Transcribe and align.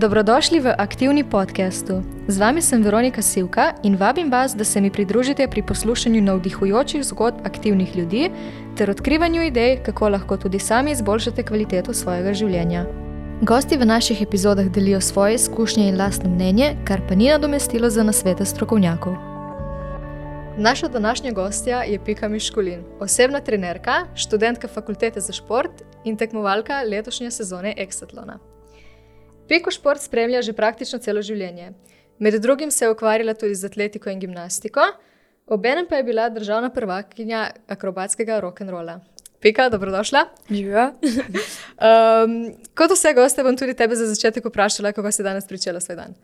Dobrodošli 0.00 0.64
v 0.64 0.72
aktivni 0.72 1.20
podkastu. 1.24 2.00
Z 2.24 2.40
vami 2.40 2.62
sem 2.64 2.80
Veronika 2.80 3.20
Sivka 3.20 3.76
in 3.84 4.00
vabim 4.00 4.30
vas, 4.32 4.56
da 4.56 4.64
se 4.64 4.80
mi 4.80 4.88
pridružite 4.90 5.44
pri 5.48 5.62
poslušanju 5.62 6.22
navdihujočih 6.22 7.04
zgodb 7.04 7.44
aktivnih 7.44 7.96
ljudi 7.96 8.30
ter 8.76 8.90
odkrivanju 8.90 9.42
idej, 9.42 9.82
kako 9.84 10.08
lahko 10.08 10.36
tudi 10.36 10.58
sami 10.58 10.90
izboljšate 10.96 11.42
kvaliteto 11.42 11.92
svojega 11.92 12.32
življenja. 12.32 12.86
Gosti 13.42 13.76
v 13.76 13.84
naših 13.84 14.22
epizodah 14.22 14.70
delijo 14.72 15.00
svoje 15.00 15.34
izkušnje 15.34 15.88
in 15.88 15.98
lastno 16.00 16.30
mnenje, 16.30 16.76
kar 16.88 17.02
pa 17.08 17.14
ni 17.14 17.28
nadomestilo 17.28 17.90
za 17.90 18.02
nasvete 18.02 18.44
strokovnjakov. 18.44 19.18
Naša 20.56 20.88
današnja 20.88 21.32
gostja 21.32 21.82
je 21.84 22.00
Pika 22.04 22.28
Miškulin, 22.28 22.80
osebna 23.00 23.40
trenerka, 23.40 24.06
študentka 24.14 24.68
fakultete 24.68 25.20
za 25.20 25.32
šport 25.32 25.84
in 26.04 26.16
tekmovalka 26.16 26.80
letošnje 26.88 27.30
sezone 27.30 27.74
Exatlona. 27.76 28.49
Piko 29.50 29.72
šport 29.74 30.02
spremlja 30.02 30.44
že 30.46 30.54
praktično 30.54 31.00
celo 31.02 31.22
življenje. 31.26 31.72
Med 32.22 32.36
drugim 32.38 32.70
se 32.70 32.84
je 32.84 32.90
ukvarjala 32.92 33.34
tudi 33.34 33.56
z 33.58 33.66
atletiko 33.66 34.10
in 34.12 34.20
gimnastiko, 34.22 34.84
obenem 35.50 35.88
pa 35.90 35.98
je 35.98 36.06
bila 36.06 36.28
državna 36.30 36.70
prvakinja 36.70 37.48
akrobatskega 37.74 38.38
rock'n'rolla. 38.44 39.00
Pika, 39.40 39.68
dobrodošla. 39.72 40.26
Živijo. 40.50 40.84
um, 41.88 42.36
kot 42.76 42.94
vse 42.94 43.14
goste, 43.16 43.42
bom 43.42 43.56
tudi 43.56 43.74
tebe 43.74 43.96
za 43.96 44.06
začetek 44.12 44.46
vprašala, 44.46 44.92
kako 44.92 45.10
si 45.10 45.24
danes 45.26 45.48
pričela 45.48 45.80
svoj 45.80 45.96
dan. 45.96 46.14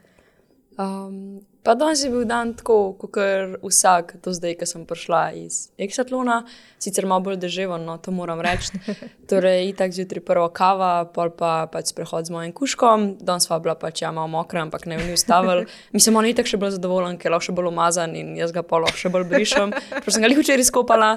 Um, 0.76 1.40
pa 1.66 1.74
danes 1.74 2.04
je 2.04 2.10
bil 2.10 2.22
dan 2.24 2.52
tako, 2.54 2.94
kot 2.94 3.16
vsak, 3.58 4.12
do 4.22 4.30
zdaj, 4.30 4.54
ki 4.60 4.66
sem 4.70 4.84
prišla 4.86 5.22
iz 5.34 5.56
Exatlona, 5.82 6.44
sicer 6.78 7.08
malo 7.10 7.24
bolj 7.26 7.40
deževen, 7.42 7.82
no 7.82 7.96
to 7.98 8.14
moram 8.14 8.38
reči. 8.44 8.78
Torej, 9.30 9.72
itak 9.72 9.90
zjutraj 9.96 10.22
prva 10.28 10.46
kava, 10.54 10.90
pol 11.10 11.32
pa 11.34 11.66
pač 11.72 11.90
sprehod 11.90 12.30
z 12.30 12.34
mojim 12.34 12.54
kuškom, 12.54 13.08
danes 13.18 13.48
sva 13.50 13.58
bila 13.58 13.74
pač 13.74 14.04
ja 14.04 14.12
malo 14.14 14.30
mokra, 14.30 14.62
ampak 14.62 14.86
ne 14.86 15.00
v 15.00 15.08
njih 15.08 15.18
stavil. 15.18 15.64
Mislim, 15.90 16.20
on 16.20 16.30
je 16.30 16.36
itak 16.36 16.46
še 16.46 16.60
bolj 16.62 16.76
zadovoljen, 16.76 17.18
ker 17.18 17.32
je 17.32 17.34
lahko 17.34 17.48
še 17.48 17.56
bolj 17.58 17.72
umazan 17.72 18.14
in 18.14 18.36
jaz 18.38 18.54
ga 18.54 18.62
pa 18.62 18.78
lahko 18.84 19.02
še 19.02 19.10
bolj 19.10 19.26
brišem, 19.34 19.74
ker 19.74 20.14
sem 20.14 20.22
ga 20.22 20.30
jih 20.30 20.38
včeraj 20.44 20.68
izkopala. 20.68 21.10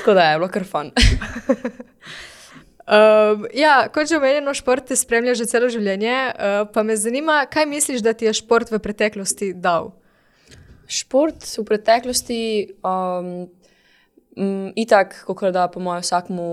Tako 0.00 0.18
da 0.18 0.32
je 0.32 0.42
bilo 0.42 0.50
kar 0.50 0.66
fun. 0.66 0.90
Um, 2.90 3.44
ja, 3.54 3.86
kot 3.94 4.10
že 4.10 4.18
omenjeno, 4.18 4.50
šport 4.50 4.88
te 4.90 4.96
spremlja 4.98 5.36
že 5.38 5.46
celo 5.46 5.68
življenje. 5.70 6.14
Uh, 6.34 6.64
pa 6.74 6.82
me 6.82 6.96
zanima, 6.98 7.44
kaj 7.46 7.68
misliš, 7.70 8.02
da 8.02 8.16
ti 8.18 8.26
je 8.26 8.34
šport 8.34 8.72
v 8.72 8.80
preteklosti 8.82 9.52
dal? 9.54 9.92
Šport 10.90 11.46
v 11.46 11.64
preteklosti, 11.68 12.40
um, 12.82 13.46
um, 14.36 14.70
itak, 14.76 15.22
kot 15.26 15.44
da 15.54 15.66
po 15.68 15.80
mojem 15.80 16.02
vsakmu 16.04 16.46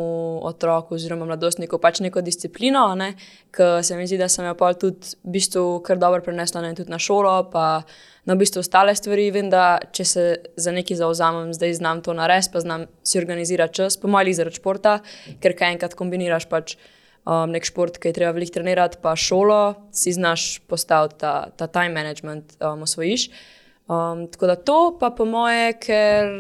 otroku 0.48 0.96
oziroma 0.96 1.26
mladostniku, 1.26 1.80
pač 1.82 2.02
neko 2.06 2.22
disciplino, 2.22 2.90
ne? 2.96 3.14
ker 3.52 3.84
se 3.84 3.98
mi 3.98 4.08
zdi, 4.08 4.20
da 4.22 4.30
sem 4.30 4.46
jo 4.46 4.54
pa 4.58 4.74
tudi 4.74 5.18
v 5.24 5.38
bistvu 5.38 5.66
kar 5.86 5.98
dobro 6.02 6.22
prenesla 6.26 6.62
ne, 6.62 6.76
tudi 6.78 6.94
na 6.94 7.00
šolo. 7.02 7.40
Pa, 7.52 7.84
na 8.28 8.36
v 8.36 8.44
bistvu 8.44 8.60
ostale 8.60 8.92
stvari. 8.96 9.30
Vem, 9.32 9.48
da 9.50 9.80
če 9.96 10.06
se 10.06 10.26
za 10.60 10.74
nekaj 10.76 11.00
zauzamem, 11.00 11.54
zdaj 11.56 11.78
znam 11.80 12.04
to 12.04 12.14
narediti, 12.18 12.52
pa 12.54 12.62
znam 12.64 12.86
si 13.08 13.20
organizirati 13.22 13.80
čas, 13.80 13.98
po 13.98 14.12
mali 14.12 14.36
zaradi 14.36 14.60
športa, 14.60 15.00
ker 15.44 15.56
kaj 15.56 15.78
enkrat 15.78 15.98
kombiniraš 15.98 16.50
pač. 16.52 16.78
Um, 17.28 17.52
nek 17.52 17.66
šport, 17.68 17.98
ki 18.00 18.08
je 18.08 18.16
treba 18.16 18.32
veliko 18.32 18.54
trenirati, 18.56 19.02
pa 19.04 19.12
šolo, 19.20 19.90
si 19.92 20.14
znaš 20.16 20.62
postaviti 20.72 21.18
ta, 21.20 21.50
ta 21.60 21.66
time 21.68 21.92
management, 21.92 22.54
um, 22.64 22.86
osvojiš. 22.86 23.26
Um, 23.92 24.22
tako 24.32 24.48
da 24.48 24.56
to, 24.56 24.78
pa 24.96 25.10
po 25.12 25.28
moje, 25.28 25.74
ker 25.84 26.32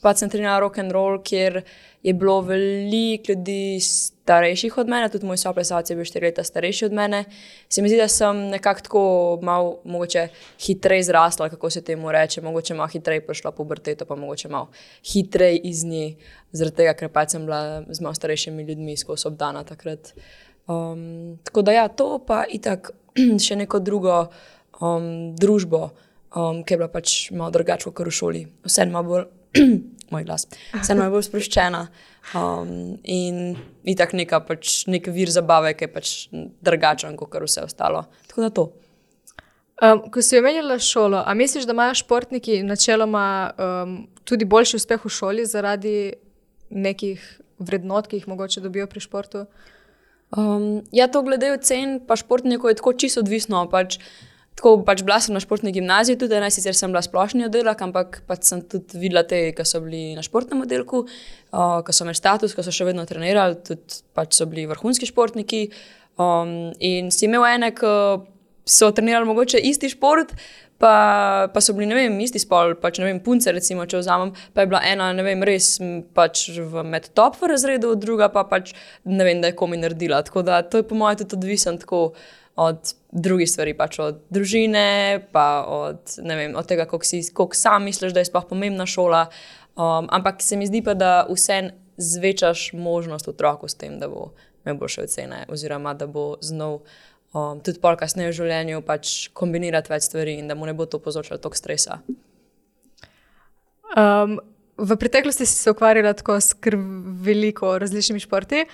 pa 0.00 0.14
trenirala 0.14 0.60
rock 0.60 0.78
and 0.78 0.92
roll, 0.92 1.18
kjer 1.22 1.62
je 2.02 2.14
bilo 2.14 2.40
veliko 2.40 3.32
ljudi 3.32 3.80
starejših 3.80 4.78
od 4.78 4.88
mene, 4.88 5.08
tudi 5.12 5.26
moj 5.26 5.36
soplesalec 5.36 5.90
je 5.90 5.96
bil 5.96 6.06
štiri 6.08 6.30
leta 6.30 6.44
starejši 6.44 6.84
od 6.86 6.92
mene. 6.96 7.24
Se 7.68 7.82
mi 7.82 7.88
zdi, 7.88 7.98
da 8.00 8.08
sem 8.08 8.46
nekako 8.48 8.80
tako 8.80 9.02
malo 9.42 9.80
mogoče 9.84 10.28
hitreje 10.66 11.02
zrasla, 11.10 11.48
kako 11.48 11.70
se 11.70 11.82
temu 11.84 12.12
reče, 12.12 12.40
mogoče 12.40 12.74
malo 12.74 12.88
hitreje 12.88 13.26
prišla 13.26 13.50
po 13.50 13.64
puberteto, 13.64 14.04
pa 14.04 14.16
mogoče 14.16 14.48
malo 14.48 14.70
hitreje 15.12 15.56
iz 15.56 15.84
nje, 15.84 16.14
zaradi 16.52 16.76
tega, 16.76 16.94
ker 16.94 17.12
pač 17.12 17.36
sem 17.36 17.44
bila 17.46 17.82
z 17.88 18.00
malo 18.00 18.14
starejšimi 18.14 18.62
ljudmi 18.62 18.96
skozi 18.96 19.28
obdana 19.28 19.64
takrat. 19.64 20.14
Um, 20.66 21.38
tako 21.44 21.62
da 21.62 21.72
ja, 21.72 21.88
to 21.88 22.18
pa 22.26 22.44
itak 22.48 22.92
še 23.46 23.58
neko 23.60 23.82
drugo 23.82 24.30
um, 24.80 25.34
družbo, 25.36 25.90
um, 26.36 26.64
ki 26.64 26.74
je 26.74 26.80
bila 26.80 26.88
pač 26.88 27.18
malo 27.34 27.50
drugačna 27.50 27.92
kot 27.92 28.06
v 28.06 28.14
šoli. 28.14 28.46
Vse 28.64 28.86
malo 28.88 29.08
bolj 29.10 29.28
moj 30.12 30.26
glas. 30.26 30.46
Sem 30.82 30.98
najbolj 30.98 31.26
sproščena 31.28 31.84
um, 32.34 32.70
in 33.04 33.56
je 33.86 33.96
tako 33.98 34.20
neka 34.20 34.42
pač, 34.46 34.84
nek 34.90 35.08
vir 35.14 35.32
zabave, 35.32 35.72
ki 35.78 35.86
je 35.86 35.92
pač 35.94 36.12
drugačen 36.64 37.18
kot 37.18 37.34
vse 37.44 37.64
ostalo. 37.66 38.04
Tako 38.30 38.46
da 38.46 38.50
to. 38.54 38.66
Um, 39.80 40.02
ko 40.12 40.20
si 40.20 40.36
omenila 40.36 40.76
šolo, 40.82 41.22
a 41.24 41.34
misliš, 41.34 41.64
da 41.64 41.72
imajo 41.72 41.94
športniki 42.02 42.58
načeloma 42.68 43.26
um, 43.50 43.94
tudi 44.28 44.44
boljši 44.44 44.76
uspeh 44.76 45.04
v 45.06 45.12
šoli 45.16 45.46
zaradi 45.48 45.94
nekih 46.70 47.22
vrednot, 47.58 48.10
ki 48.10 48.20
jih 48.20 48.26
mogoče 48.28 48.60
dobijo 48.60 48.86
pri 48.90 49.00
športu? 49.00 49.46
Um, 50.36 50.82
ja, 50.92 51.08
to 51.08 51.22
glede 51.24 51.48
ocen, 51.54 51.96
pa 52.06 52.18
športnikov 52.20 52.70
je 52.70 52.78
tako 52.78 52.92
čisto 52.92 53.24
odvisno. 53.24 53.64
Pač, 53.72 53.96
Tako 54.60 54.82
pač 54.84 55.00
bila 55.00 55.16
sem 55.24 55.32
na 55.32 55.40
športni 55.40 55.70
gimnaziji, 55.72 56.18
tudi 56.20 56.36
ne 56.36 56.50
sicer 56.52 56.76
sem 56.76 56.92
bila 56.92 57.00
splošni 57.00 57.46
oddelek, 57.46 57.80
ampak 57.80 58.18
pač 58.28 58.44
sem 58.50 58.60
tudi 58.60 58.98
videla 59.00 59.22
te, 59.24 59.38
ki 59.56 59.64
so 59.64 59.80
bili 59.80 60.10
na 60.12 60.20
športnem 60.20 60.60
oddelku, 60.66 61.06
uh, 61.06 61.78
ki 61.86 61.94
so 61.96 62.04
imeli 62.04 62.18
status, 62.18 62.52
ki 62.52 62.64
so 62.66 62.74
še 62.76 62.84
vedno 62.90 63.06
trenirali, 63.08 63.56
tudi 63.64 64.02
pač 64.12 64.36
so 64.36 64.44
bili 64.50 64.66
vrhunski 64.68 65.08
športniki. 65.08 65.62
Um, 66.20 66.74
in 66.76 67.08
si 67.08 67.24
imel 67.24 67.46
ene, 67.48 67.70
ki 67.72 67.92
so 68.68 68.90
trenirali 68.92 69.30
mogoče 69.30 69.62
isti 69.64 69.88
šport, 69.94 70.34
pa, 70.76 70.92
pa 71.54 71.62
so 71.64 71.72
bili, 71.78 71.88
ne 71.88 71.96
vem, 71.96 72.18
isti 72.20 72.42
spol, 72.44 72.74
pač 72.82 73.00
ne 73.00 73.08
vem, 73.08 73.20
punce, 73.24 73.52
recimo, 73.56 73.86
če 73.88 74.02
vzamem, 74.02 74.34
pa 74.52 74.64
je 74.66 74.70
bila 74.74 74.82
ena, 74.84 75.08
ne 75.16 75.24
vem, 75.24 75.40
res 75.48 75.78
pač 76.16 76.50
v 76.58 76.84
med 76.84 77.08
top 77.16 77.40
v 77.40 77.48
razredu, 77.54 77.94
druga 78.00 78.28
pa 78.32 78.44
pač 78.48 78.74
ne 79.08 79.24
vem, 79.24 79.40
da 79.40 79.54
je 79.54 79.56
komi 79.56 79.80
naredila. 79.80 80.20
Tako 80.28 80.44
da 80.44 80.60
to 80.60 80.84
je 80.84 80.88
po 80.88 81.00
mojem 81.00 81.22
tudi 81.24 81.40
odvisen 81.40 81.80
tako 81.80 82.10
od 82.60 82.94
drugih 83.10 83.48
stvari, 83.48 83.72
pač 83.74 83.98
od 84.04 84.20
družine, 84.30 85.22
pa 85.32 85.64
od, 85.64 86.16
vem, 86.20 86.52
od 86.56 86.66
tega, 86.68 86.84
koliko 86.86 87.56
sam 87.56 87.88
misliš, 87.88 88.12
da 88.12 88.20
je 88.20 88.28
sploh 88.28 88.44
pomembna 88.48 88.86
šola. 88.86 89.26
Um, 89.80 90.10
ampak 90.12 90.42
se 90.44 90.58
mi 90.60 90.68
zdi 90.68 90.82
pa, 90.84 90.94
da 90.94 91.24
vse 91.30 91.70
zvečaš 91.96 92.72
možnost 92.72 93.28
otroku 93.28 93.68
s 93.68 93.78
tem, 93.80 93.98
da 93.98 94.08
bo 94.08 94.32
imel 94.64 94.76
boljše 94.76 95.06
ocene, 95.08 95.44
oziroma 95.48 95.94
da 95.94 96.06
bo 96.06 96.34
znal 96.40 96.80
um, 97.32 97.60
tudi 97.64 97.80
pol 97.80 97.96
kasneje 97.96 98.32
v 98.32 98.38
življenju 98.42 98.84
pač 98.84 99.30
kombinirati 99.32 99.92
več 99.92 100.10
stvari 100.10 100.36
in 100.42 100.50
da 100.50 100.56
mu 100.58 100.68
ne 100.68 100.76
bo 100.76 100.84
to 100.84 101.00
povzročalo 101.00 101.40
toliko 101.40 101.56
stresa. 101.56 102.00
Um, 103.96 104.36
v 104.80 104.96
preteklosti 104.96 105.46
si 105.46 105.56
se 105.56 105.70
ukvarjala 105.70 106.12
tako 106.12 106.40
s 106.40 106.56
veliko 107.24 107.78
različnimi 107.78 108.20
športi. 108.20 108.64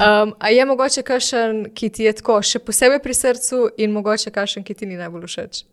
Um, 0.00 0.34
a 0.38 0.48
je 0.48 0.64
mogoče 0.64 1.02
kakšen, 1.02 1.64
ki 1.74 1.88
ti 1.88 2.04
je 2.08 2.12
tako 2.12 2.40
še 2.42 2.58
posebej 2.58 3.02
pri 3.04 3.14
srcu, 3.14 3.68
in 3.76 3.92
mogoče 3.92 4.30
kakšen, 4.30 4.64
ki 4.64 4.74
ti 4.74 4.86
ni 4.86 4.96
najbolj 4.96 5.26
všeč? 5.28 5.64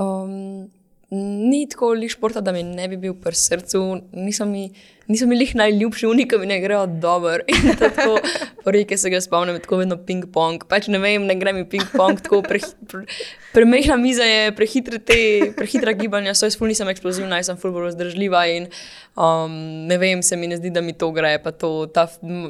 Um, 0.00 0.70
ni 1.12 1.66
tako 1.68 1.90
li 1.92 2.08
športa, 2.08 2.40
da 2.40 2.52
mi 2.52 2.62
ne 2.62 2.86
bi 2.88 2.96
bil 2.96 3.12
pri 3.20 3.36
srcu, 3.36 3.80
niso 4.12 4.46
mi, 4.48 4.62
niso 5.06 5.26
mi 5.28 5.36
jih 5.36 5.54
najljubši, 5.60 6.06
unika 6.06 6.38
mi 6.38 6.46
ne 6.46 6.60
grejo 6.60 6.86
dobro. 6.86 7.44
In 7.52 7.74
tako, 7.78 8.16
reke 8.64 8.96
se 8.96 9.10
ga 9.10 9.20
spomnim, 9.20 9.58
tako 9.60 9.82
vedno 9.82 9.98
ping-pong. 10.06 10.64
Pač 10.68 10.88
ne 10.88 10.98
vem, 11.02 11.26
ne 11.28 11.36
gre 11.36 11.52
mi 11.52 11.66
ping-pong, 11.68 12.22
tako 12.24 12.40
premehna 12.46 13.04
pre, 13.52 13.66
pre 13.66 13.96
miza 14.00 14.24
je, 14.24 14.54
prehitre 14.56 14.98
te, 14.98 15.18
prehitra 15.56 15.92
gibanja, 15.98 16.32
so 16.32 16.48
jaz 16.48 16.56
ful 16.56 16.72
nisem 16.72 16.88
eksplozivna, 16.88 17.42
jaz 17.42 17.50
sem 17.52 17.60
ful 17.60 17.74
bolj 17.76 17.92
zdržljiva 17.92 18.46
in 18.54 18.70
um, 19.12 19.58
ne 19.90 19.98
vem, 20.00 20.22
se 20.24 20.38
mi 20.40 20.48
ne 20.48 20.56
zdi, 20.56 20.72
da 20.72 20.80
mi 20.80 20.96
to 20.96 21.10
gre, 21.12 21.34
pa 21.44 21.52
to, 21.52 21.74
ta, 21.92 22.06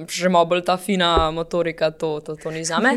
že 0.06 0.30
malo 0.30 0.52
bolj 0.54 0.62
ta 0.70 0.78
fina 0.78 1.32
motorika, 1.34 1.90
to, 1.90 2.20
to, 2.22 2.38
to 2.38 2.54
ni 2.54 2.62
za 2.68 2.78
me. 2.78 2.94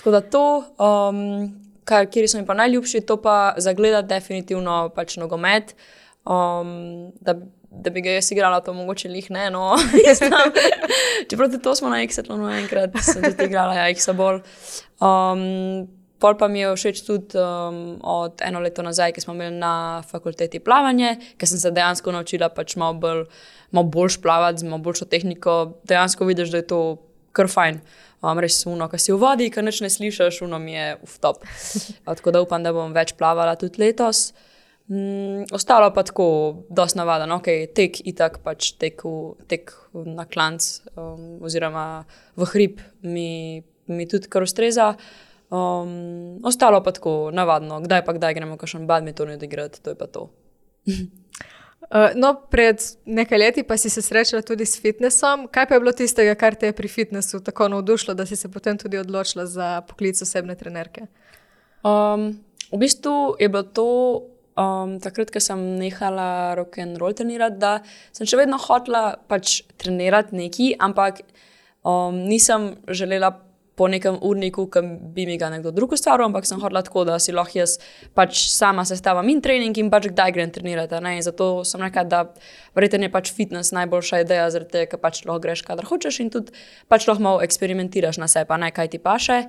Tako 0.00 0.16
da 0.18 0.20
to. 0.20 0.48
Um, 0.82 1.65
kar, 1.86 2.08
kjer 2.10 2.28
so 2.30 2.40
mi 2.40 2.46
pa 2.46 2.56
najljubši, 2.58 3.04
to 3.06 3.18
pa 3.22 3.54
za 3.62 3.72
gledati, 3.76 4.10
definitivno 4.10 4.88
pač 4.94 5.16
nogomet. 5.22 5.74
Um, 6.26 7.12
da, 7.22 7.36
da 7.70 7.90
bi 7.94 8.02
ga 8.02 8.16
jaz 8.16 8.32
igrala, 8.34 8.60
to 8.60 8.74
mogoče 8.74 9.08
jih 9.14 9.30
ne. 9.30 9.50
No. 9.54 9.76
Čeprav 11.30 11.54
to 11.62 11.74
smo 11.74 11.92
na 11.92 12.02
Exetlonu 12.04 12.50
enkrat, 12.62 12.98
sem 13.02 13.22
tudi 13.22 13.46
igrala, 13.50 13.76
ja, 13.78 13.86
jih 13.92 14.02
so 14.02 14.16
bolj. 14.16 14.42
Um, 15.00 15.86
Pol 16.16 16.32
pa 16.40 16.48
mi 16.48 16.62
je 16.62 16.70
všeč 16.72 17.02
tudi 17.04 17.36
um, 17.36 17.98
od 18.00 18.40
eno 18.40 18.62
leto 18.64 18.80
nazaj, 18.80 19.12
ki 19.12 19.20
smo 19.20 19.34
imeli 19.36 19.58
na 19.60 20.00
fakulteti 20.08 20.62
plavanje, 20.64 21.10
ker 21.36 21.48
sem 21.48 21.60
se 21.60 21.72
dejansko 21.76 22.14
naučila 22.14 22.48
pač 22.48 22.72
malo 22.80 22.96
bolj, 22.96 23.26
malo 23.76 23.90
bolj 23.92 24.16
plavati, 24.24 24.64
z 24.64 24.70
malo 24.70 24.80
boljšo 24.86 25.10
tehniko. 25.12 25.76
Dejansko 25.84 26.24
vidiš, 26.24 26.54
da 26.54 26.62
je 26.62 26.66
to 26.72 26.80
kar 27.36 27.52
fajn. 27.52 27.82
Um, 28.26 28.40
res 28.42 28.58
suno, 28.62 28.88
ki 28.90 28.98
si 28.98 29.12
v 29.14 29.20
vodi, 29.22 29.46
ki 29.54 29.62
neč 29.62 29.80
ne 29.84 29.90
slišiš, 29.92 30.40
uno 30.46 30.58
mi 30.58 30.74
je 30.74 30.86
v 30.98 31.16
top. 31.22 31.44
Tako 32.08 32.34
da 32.34 32.42
upam, 32.42 32.64
da 32.64 32.72
bom 32.74 32.94
več 32.96 33.14
plavala 33.18 33.54
tudi 33.60 33.82
letos. 33.84 34.32
Mm, 34.90 35.46
ostalo 35.54 35.90
pa 35.94 36.02
tako, 36.06 36.26
dosti 36.70 36.98
navaden, 36.98 37.32
ok, 37.34 37.48
tek 37.74 38.00
itak, 38.06 38.40
pač 38.42 38.72
tek, 38.78 39.02
v, 39.02 39.34
tek 39.50 39.72
na 40.06 40.26
klanc 40.30 40.62
um, 40.94 41.40
oziroma 41.46 42.04
v 42.38 42.46
hrib 42.52 42.82
mi, 43.02 43.62
mi 43.90 44.06
tudi 44.10 44.30
kar 44.30 44.46
ustreza. 44.46 44.92
Um, 45.50 46.38
ostalo 46.46 46.82
pa 46.82 46.94
tako, 46.94 47.30
navadno, 47.34 47.78
kdaj 47.82 48.02
pa 48.06 48.14
kdaj 48.14 48.38
gremo 48.38 48.58
kakšen 48.58 48.86
badminton 48.90 49.34
odigrati, 49.34 49.82
to 49.82 49.94
je 49.94 49.98
pa 49.98 50.10
to. 50.10 50.28
Uh, 51.86 52.10
no, 52.18 52.32
pred 52.50 52.82
nekaj 53.06 53.38
leti 53.38 53.62
pa 53.62 53.76
si 53.78 53.90
se 53.90 54.02
srečala 54.02 54.42
tudi 54.42 54.66
s 54.66 54.80
fitnessom. 54.82 55.46
Kaj 55.46 55.68
pa 55.68 55.76
je 55.76 55.82
bilo 55.84 55.92
tistega, 55.94 56.34
kar 56.34 56.56
te 56.58 56.66
je 56.66 56.74
pri 56.74 56.88
fitnessu 56.88 57.40
tako 57.46 57.68
navdušilo, 57.68 58.14
da 58.14 58.26
si 58.26 58.36
se 58.36 58.50
potem 58.50 58.78
tudi 58.78 58.98
odločila 58.98 59.46
za 59.46 59.68
poklic 59.86 60.22
osebne 60.22 60.56
trenerke? 60.58 61.06
Um, 61.86 62.32
v 62.72 62.80
bistvu 62.82 63.36
je 63.38 63.48
bilo 63.48 63.62
to 63.62 63.86
um, 64.58 64.98
takrat, 64.98 65.30
ko 65.30 65.40
sem 65.40 65.62
nehala 65.78 66.56
rock 66.58 66.80
and 66.82 66.98
roll 66.98 67.14
trenirati, 67.14 67.60
da 67.62 67.78
sem 68.16 68.26
še 68.26 68.40
vedno 68.40 68.58
hotela 68.58 69.20
pač 69.30 69.60
trenirati 69.78 70.34
neki, 70.34 70.72
ampak 70.82 71.22
um, 71.86 72.24
nisem 72.26 72.72
želela 72.90 73.30
po 73.76 73.88
nekem 73.92 74.16
urniku, 74.24 74.64
ki 74.72 74.80
bi 75.12 75.26
mi 75.28 75.36
ga 75.38 75.50
nekdo 75.52 75.70
drug 75.76 75.92
ustvaril, 75.92 76.26
ampak 76.30 76.48
sem 76.48 76.60
hodila 76.62 76.80
tako, 76.84 77.04
da 77.04 77.18
si 77.20 77.34
lahko 77.36 77.58
jaz 77.58 77.76
pač 78.16 78.46
sama 78.48 78.86
sestavim 78.88 79.28
in 79.28 79.42
trening 79.44 79.76
in 79.76 79.90
pač 79.92 80.08
kdaj 80.12 80.32
grem 80.32 80.52
trenirati. 80.54 81.00
Ne? 81.04 81.18
In 81.18 81.24
zato 81.26 81.60
sem 81.68 81.84
rekla, 81.84 82.06
da 82.08 82.22
verjetno 82.76 83.04
je 83.04 83.12
pač 83.12 83.32
fitness 83.36 83.74
najboljša 83.76 84.22
ideja, 84.24 84.48
zaradi 84.54 84.72
tega, 84.78 84.90
ker 84.94 85.02
pač 85.02 85.22
lahko 85.28 85.44
greš, 85.44 85.64
kadar 85.68 85.88
hočeš 85.88 86.20
in 86.24 86.32
tudi 86.32 86.56
pač 86.88 87.04
lahko 87.08 87.26
malo 87.28 87.44
eksperimentiraš 87.44 88.20
na 88.22 88.30
sebi, 88.32 88.48
pa 88.48 88.60
ne 88.60 88.72
kaj 88.72 88.94
ti 88.96 89.02
paše. 89.02 89.42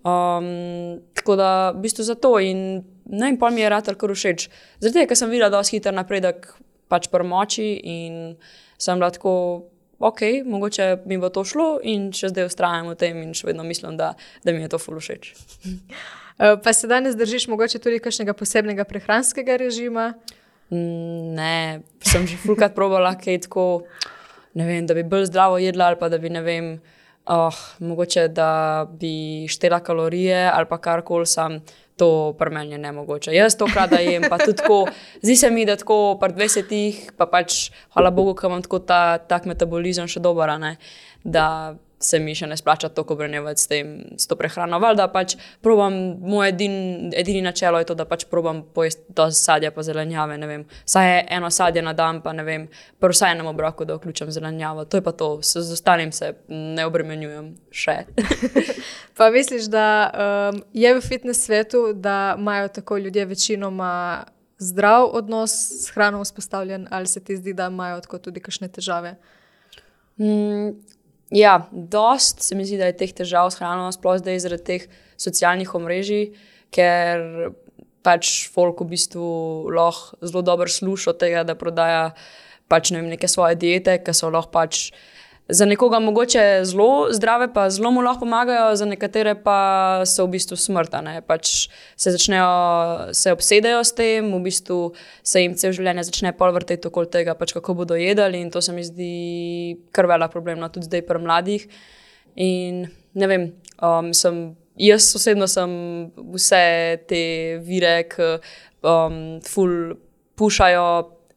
Um, 0.00 1.00
tako 1.16 1.36
da 1.40 1.50
v 1.72 1.84
bistvu 1.84 2.04
zato 2.04 2.36
in 2.40 2.84
ne 3.10 3.26
vem, 3.26 3.40
pa 3.40 3.48
mi 3.52 3.64
je 3.64 3.72
rad 3.72 3.88
kar 3.88 4.12
všeč. 4.12 4.48
Zaradi 4.80 5.00
tega, 5.00 5.08
ker 5.12 5.24
sem 5.24 5.32
videla, 5.32 5.64
je 5.64 5.76
hiter 5.76 5.96
napredek 5.96 6.52
pač 6.92 7.08
pri 7.08 7.24
moči 7.24 7.74
in 7.80 8.36
sem 8.80 9.00
lahko 9.00 9.32
ok, 10.00 10.20
mogoče 10.44 10.96
mi 11.06 11.18
bo 11.20 11.28
to 11.28 11.44
šlo 11.44 11.78
in 11.84 12.08
še 12.16 12.32
zdaj 12.32 12.48
ustrajam 12.48 12.88
v 12.90 12.96
tem 13.00 13.20
in 13.22 13.34
še 13.36 13.50
vedno 13.50 13.64
mislim, 13.68 13.98
da, 14.00 14.14
da 14.44 14.52
mi 14.56 14.64
je 14.64 14.72
to 14.72 14.80
fulu 14.80 15.02
všeč. 15.02 15.34
Eh, 16.40 16.54
pa 16.64 16.72
se 16.72 16.88
danes 16.88 17.18
držiš 17.20 17.50
mogoče 17.52 17.78
tudi 17.84 17.98
kakšnega 18.00 18.32
posebnega 18.32 18.86
prehranskega 18.88 19.58
režima? 19.60 20.14
Mm, 20.72 21.34
ne, 21.36 21.82
sem 22.00 22.24
že 22.24 22.38
fulkrat 22.40 22.72
probala, 22.72 23.10
kaj 23.12 23.42
tako, 23.44 23.82
ne 24.56 24.64
vem, 24.64 24.86
da 24.88 24.96
bi 24.96 25.04
bolj 25.04 25.26
zdravo 25.28 25.58
jedla 25.60 25.90
ali 25.90 25.98
pa 26.00 26.08
da 26.08 26.16
bi, 26.16 26.30
ne 26.32 26.40
vem, 26.40 26.70
oh, 27.28 27.58
mogoče 27.84 28.28
da 28.32 28.86
bi 28.88 29.44
štela 29.52 29.82
kalorije 29.84 30.46
ali 30.48 30.70
pa 30.70 30.80
karkoli 30.80 31.28
sam 31.28 31.60
to 32.00 32.08
pri 32.38 32.54
meni 32.54 32.72
je 32.76 32.80
ne 32.80 32.92
mogoče. 32.96 33.34
Jaz 33.36 33.58
to 33.60 33.68
krat 33.68 33.92
jem, 34.00 34.24
pa 34.30 34.38
tudi 34.40 34.56
tako, 34.62 34.86
zdi 35.20 35.36
se 35.36 35.50
mi, 35.52 35.66
da 35.68 35.76
tako 35.76 36.16
pri 36.20 36.32
20-ih, 36.38 37.04
pa 37.20 37.28
pač, 37.28 37.68
hvala 37.92 38.14
Bogu, 38.14 38.32
da 38.40 38.48
imam 38.48 38.64
tako 38.64 38.80
ta 38.80 39.02
tak 39.20 39.44
metabolizem 39.50 40.08
še 40.08 40.24
dober, 40.24 40.56
da 41.24 41.46
se 42.00 42.18
mi 42.18 42.32
še 42.34 42.48
ne 42.48 42.56
splača 42.56 42.88
toliko 42.88 43.14
obrnevati 43.14 43.60
s, 43.60 43.68
s 44.24 44.28
to 44.28 44.36
prehrano. 44.40 44.78
Valjda 44.80 45.06
pač 45.12 45.34
probam, 45.60 45.96
moj 46.24 46.48
edin, 46.48 46.74
edini 47.16 47.42
načelo 47.44 47.78
je 47.82 47.90
to, 47.90 47.96
da 47.98 48.06
pač 48.08 48.24
probam 48.30 48.62
pojesti 48.74 49.12
to 49.16 49.28
sadje 49.36 49.70
pa 49.74 49.84
zelenjave. 49.84 50.38
Saj 50.88 51.10
je 51.10 51.18
eno 51.36 51.50
sadje 51.52 51.84
na 51.84 51.92
dan, 51.96 52.22
pa 52.24 52.32
ne 52.32 52.46
vem, 52.46 52.66
prvo 53.00 53.12
vsaj 53.12 53.34
enem 53.34 53.52
obroku, 53.52 53.84
da 53.84 53.98
vključim 53.98 54.32
zelenjavo. 54.32 54.86
To 54.88 54.96
je 54.96 55.04
pa 55.04 55.12
to, 55.12 55.30
z 55.44 55.66
ostalim 55.76 56.12
se 56.16 56.32
ne 56.48 56.88
obremenjujem 56.88 57.52
še. 57.70 57.98
pa 59.16 59.30
misliš, 59.30 59.70
da 59.72 60.10
um, 60.10 60.62
je 60.72 60.94
v 60.94 61.00
fitness 61.00 61.46
svetu, 61.46 61.92
da 61.92 62.36
imajo 62.38 62.68
tako 62.68 62.98
ljudje 62.98 63.24
večinoma. 63.24 64.24
Zdrav 64.60 65.06
odnos 65.16 65.52
s 65.84 65.88
hrano 65.94 66.20
vzpostavljen, 66.20 66.88
ali 66.90 67.06
se 67.06 67.20
ti 67.24 67.36
zdi, 67.36 67.54
da 67.56 67.70
imajo 67.72 68.00
tudi 68.20 68.40
kakšne 68.40 68.68
težave? 68.68 69.14
Mm, 70.20 70.76
Ja, 71.30 71.68
dost 71.70 72.42
se 72.42 72.54
mi 72.54 72.64
zdi, 72.66 72.78
da 72.78 72.88
je 72.90 72.96
teh 72.98 73.12
težav 73.14 73.52
s 73.54 73.60
hrano, 73.60 73.86
sploh 73.94 74.18
zdaj 74.18 74.40
zaradi 74.42 74.64
teh 74.66 74.86
socialnih 75.20 75.74
omrežij, 75.78 76.32
ker 76.74 77.52
pač 78.02 78.48
folk 78.50 78.82
v 78.82 78.90
bistvu 78.96 79.26
lahko 79.70 80.18
zelo 80.26 80.42
dobro 80.42 80.66
sluša 80.66 81.14
tega, 81.20 81.44
da 81.46 81.54
prodaja 81.54 82.10
pač 82.70 82.90
ne 82.90 82.98
vem, 82.98 83.12
neke 83.14 83.30
svoje 83.30 83.54
diete, 83.54 83.94
ki 84.02 84.14
so 84.16 84.30
lahko 84.32 84.50
pač 84.50 84.90
za 85.50 85.66
nekoga 85.66 85.98
mogoče 85.98 86.64
zelo 86.64 87.08
zdrave, 87.12 87.52
pa 87.54 87.70
zelo 87.70 87.90
mu 87.90 88.00
lahko 88.00 88.24
pomagajo, 88.24 88.76
za 88.76 88.86
nekatere 88.86 89.34
pa 89.34 90.02
so 90.06 90.26
v 90.26 90.36
bistvu 90.36 90.56
smrtne. 90.56 91.20
Pač 91.26 91.68
se 91.96 92.12
začnejo, 92.14 93.14
se 93.16 93.32
obsedajo 93.32 93.84
s 93.84 93.94
tem, 93.96 94.32
v 94.32 94.40
bistvu 94.44 94.78
se 95.22 95.42
jim 95.42 95.54
cel 95.58 95.74
življenje 95.76 96.06
začne 96.10 96.32
polvrteti 96.36 96.88
okoli 96.88 97.10
tega, 97.10 97.34
pač 97.38 97.54
kako 97.56 97.74
bodo 97.82 97.98
jedli. 97.98 98.40
In 98.40 98.50
to 98.50 98.62
se 98.62 98.74
mi 98.76 98.84
zdi 98.86 99.12
kar 99.92 100.08
velik 100.10 100.32
problem, 100.32 100.60
no, 100.62 100.70
tudi 100.72 100.88
zdaj 100.90 101.06
pri 101.08 101.22
mladih. 101.22 101.66
In 102.40 102.86
ne 103.14 103.30
vem, 103.30 103.46
um, 103.82 104.12
sem, 104.16 104.42
jaz 104.80 105.10
osebno 105.18 105.48
sem 105.50 105.72
vse 106.34 106.64
te 107.10 107.22
vire, 107.66 107.96
ki 108.10 108.36
um, 108.86 109.40
ful 109.46 109.96
pušajo 110.40 110.86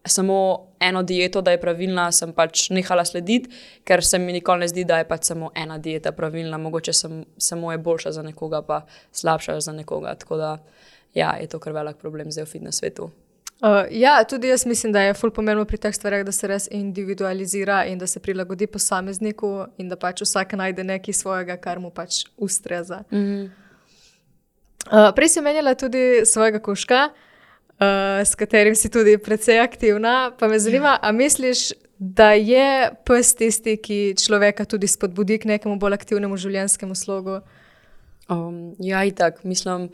samo 0.06 0.73
eno 0.88 1.04
dieto, 1.04 1.42
da 1.42 1.52
je 1.52 1.62
pravilna, 1.62 2.12
sem 2.12 2.34
pač 2.36 2.68
nehala 2.74 3.06
slediti, 3.06 3.50
ker 3.88 4.04
se 4.04 4.20
mi 4.20 4.36
nikoli 4.36 4.66
ne 4.66 4.70
zdi, 4.72 4.86
da 4.88 5.00
je 5.02 5.08
pač 5.10 5.32
samo 5.32 5.52
ena 5.56 5.78
dieta 5.78 6.12
pravilna, 6.12 6.60
mogoče 6.62 6.94
sem, 6.94 7.24
samo 7.38 7.72
je 7.72 7.78
boljša 7.78 8.12
za 8.20 8.24
nekoga, 8.24 8.62
pa 8.62 8.84
slabša 9.12 9.60
za 9.60 9.74
nekoga. 9.74 10.16
Tako 10.20 10.38
da 10.38 10.54
ja, 11.14 11.36
je 11.42 11.48
to 11.48 11.60
kar 11.60 11.74
velik 11.74 11.98
problem 12.02 12.32
zdaj 12.32 12.46
v 12.46 12.52
fitnes 12.56 12.82
svetu. 12.82 13.10
Uh, 13.64 13.86
ja, 13.96 14.18
tudi 14.28 14.50
jaz 14.52 14.66
mislim, 14.68 14.92
da 14.92 15.02
je 15.02 15.14
fully 15.16 15.32
pomembno 15.32 15.66
pri 15.66 15.78
teh 15.80 15.96
stvareh, 15.96 16.26
da 16.28 16.32
se 16.36 16.48
res 16.48 16.68
individualizira 16.72 17.86
in 17.88 17.98
da 17.98 18.08
se 18.08 18.20
prilagodi 18.20 18.68
posamezniku, 18.68 19.52
in 19.80 19.90
da 19.90 19.96
pač 19.96 20.26
vsak 20.26 20.58
najde 20.60 20.84
nekaj 20.84 21.16
svojega, 21.16 21.58
kar 21.58 21.80
mu 21.80 21.90
pač 21.90 22.26
ustreza. 22.38 23.04
Mm 23.12 23.18
-hmm. 23.18 23.52
uh, 24.92 25.14
prej 25.16 25.30
si 25.30 25.40
omenjala 25.40 25.76
tudi 25.76 26.26
svojega 26.26 26.60
kuška. 26.60 27.10
Uh, 27.14 27.33
uh, 27.80 28.22
s 28.26 28.36
katerim 28.36 28.76
si 28.76 28.92
tudi 28.92 29.18
precej 29.18 29.60
aktivna. 29.64 30.32
Pa 30.40 30.48
me 30.48 30.60
zanima, 30.60 30.98
ali 31.02 31.18
misliš, 31.18 31.72
da 31.98 32.34
je 32.34 32.92
pes 33.06 33.36
tisti, 33.36 33.78
ki 33.78 34.16
človeka 34.20 34.66
tudi 34.66 34.88
spodbudi 34.88 35.40
k 35.40 35.48
nekemu 35.56 35.78
bolj 35.80 35.98
aktivnemu 35.98 36.38
življenjskemu 36.38 36.96
slogu? 36.96 37.40
Um, 38.30 38.76
ja, 38.80 39.04
in 39.04 39.16
tako 39.16 39.48
mislim. 39.48 39.90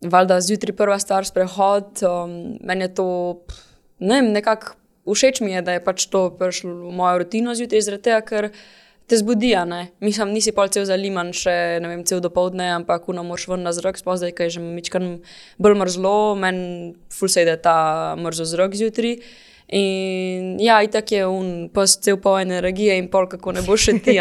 Valjda 0.00 0.38
zjutraj 0.40 0.76
prva 0.76 0.96
stvar, 0.98 1.26
sprehod. 1.28 2.00
Um, 2.06 2.56
meni 2.64 2.86
je 2.86 2.94
to 2.96 3.08
ne, 4.00 4.22
nekako 4.22 4.78
všeč, 5.04 5.40
mi 5.44 5.52
je, 5.52 5.62
da 5.62 5.76
je 5.76 5.84
pač 5.84 6.06
to 6.08 6.30
prišlo 6.38 6.72
v 6.86 6.94
mojo 6.96 7.20
rutino 7.20 7.54
zjutraj, 7.54 7.84
zaradi 7.84 8.06
tega, 8.08 8.20
ker 8.24 8.48
te 9.10 9.18
zbudi. 9.18 9.50
Mislim, 10.00 10.30
nisi 10.30 10.52
pa 10.54 10.68
cel 10.70 10.86
zaliman, 10.86 11.32
še 11.34 11.52
ne 11.82 11.90
vem, 11.90 12.04
cel 12.06 12.22
dopoledne, 12.22 12.68
ampak 12.78 13.08
kuno 13.08 13.24
moš 13.26 13.48
ven 13.50 13.64
na 13.66 13.74
zrak, 13.74 13.98
sploh 13.98 14.18
zdaj, 14.20 14.34
ker 14.38 14.46
je 14.46 14.56
že 14.58 14.62
mičkan 14.62 15.08
bolj 15.58 15.78
mrzlo, 15.82 16.16
meni 16.38 16.94
fulsejde 17.14 17.58
ta 17.64 18.14
mrzo 18.20 18.46
zrak 18.46 18.78
zjutraj. 18.78 19.18
In 19.70 20.56
ja, 20.62 20.80
itak 20.82 21.12
je 21.14 21.26
un, 21.30 21.68
pa 21.74 21.86
cel 21.86 22.18
pol 22.22 22.40
energije 22.42 22.96
in 22.98 23.10
pol, 23.10 23.28
kako 23.30 23.54
ne 23.58 23.62
bo 23.66 23.78
še 23.78 23.98
ti. 24.02 24.18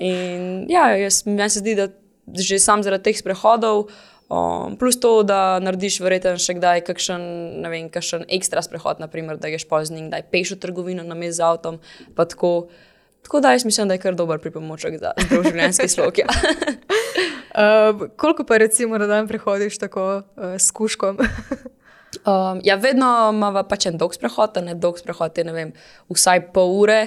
In 0.00 0.44
ja, 0.68 0.90
jaz, 0.96 1.24
meni 1.28 1.48
se 1.52 1.60
zdi, 1.60 1.76
da 1.76 1.90
že 2.36 2.60
sam 2.62 2.84
zaradi 2.86 3.10
teh 3.10 3.20
prehodov. 3.24 3.90
Um, 4.30 4.76
plus 4.78 4.94
to, 5.02 5.24
da 5.26 5.58
narediš 5.58 5.96
verjetno 6.04 6.36
še 6.38 6.54
kdaj 6.54 6.84
kakšen, 6.86 7.22
vem, 7.66 7.88
kakšen 7.90 8.28
ekstra 8.30 8.62
sprehod, 8.62 9.00
naprimer, 9.02 9.40
da 9.42 9.50
greš 9.50 9.64
pa 9.66 9.80
z 9.82 9.96
njim, 9.96 10.06
da 10.12 10.20
je 10.20 10.28
peš 10.30 10.52
v 10.54 10.60
trgovino 10.62 11.02
na 11.02 11.16
mezi 11.18 11.40
z 11.40 11.48
avtom. 11.48 11.80
Tako 12.14 12.70
da 13.40 13.52
jaz 13.52 13.64
mislim, 13.64 13.88
da 13.88 13.94
je 13.94 14.00
kar 14.00 14.14
dober 14.14 14.38
pripomoček 14.38 14.98
za 14.98 15.12
življenjski 15.30 15.88
slog. 15.88 16.18
Ja. 16.18 16.26
uh, 16.30 18.06
koliko 18.20 18.44
pa 18.44 18.56
recimo 18.56 18.98
na 18.98 19.06
dan 19.06 19.28
prehodiš 19.28 19.78
tako 19.78 20.22
uh, 20.36 20.44
s 20.58 20.70
kuškom? 20.70 21.18
Um, 22.26 22.60
ja, 22.64 22.74
vedno 22.76 23.06
imamo 23.32 23.62
pač 23.64 23.86
en 23.88 23.96
dolg 23.96 24.12
sprehod, 24.12 24.58
ne 24.60 24.74
dolg 24.76 24.98
sprehod, 25.00 25.38
je, 25.40 25.44
ne 25.46 25.52
vem, 25.56 25.70
vsaj 26.12 26.42
pol 26.52 26.74
ure, 26.82 26.98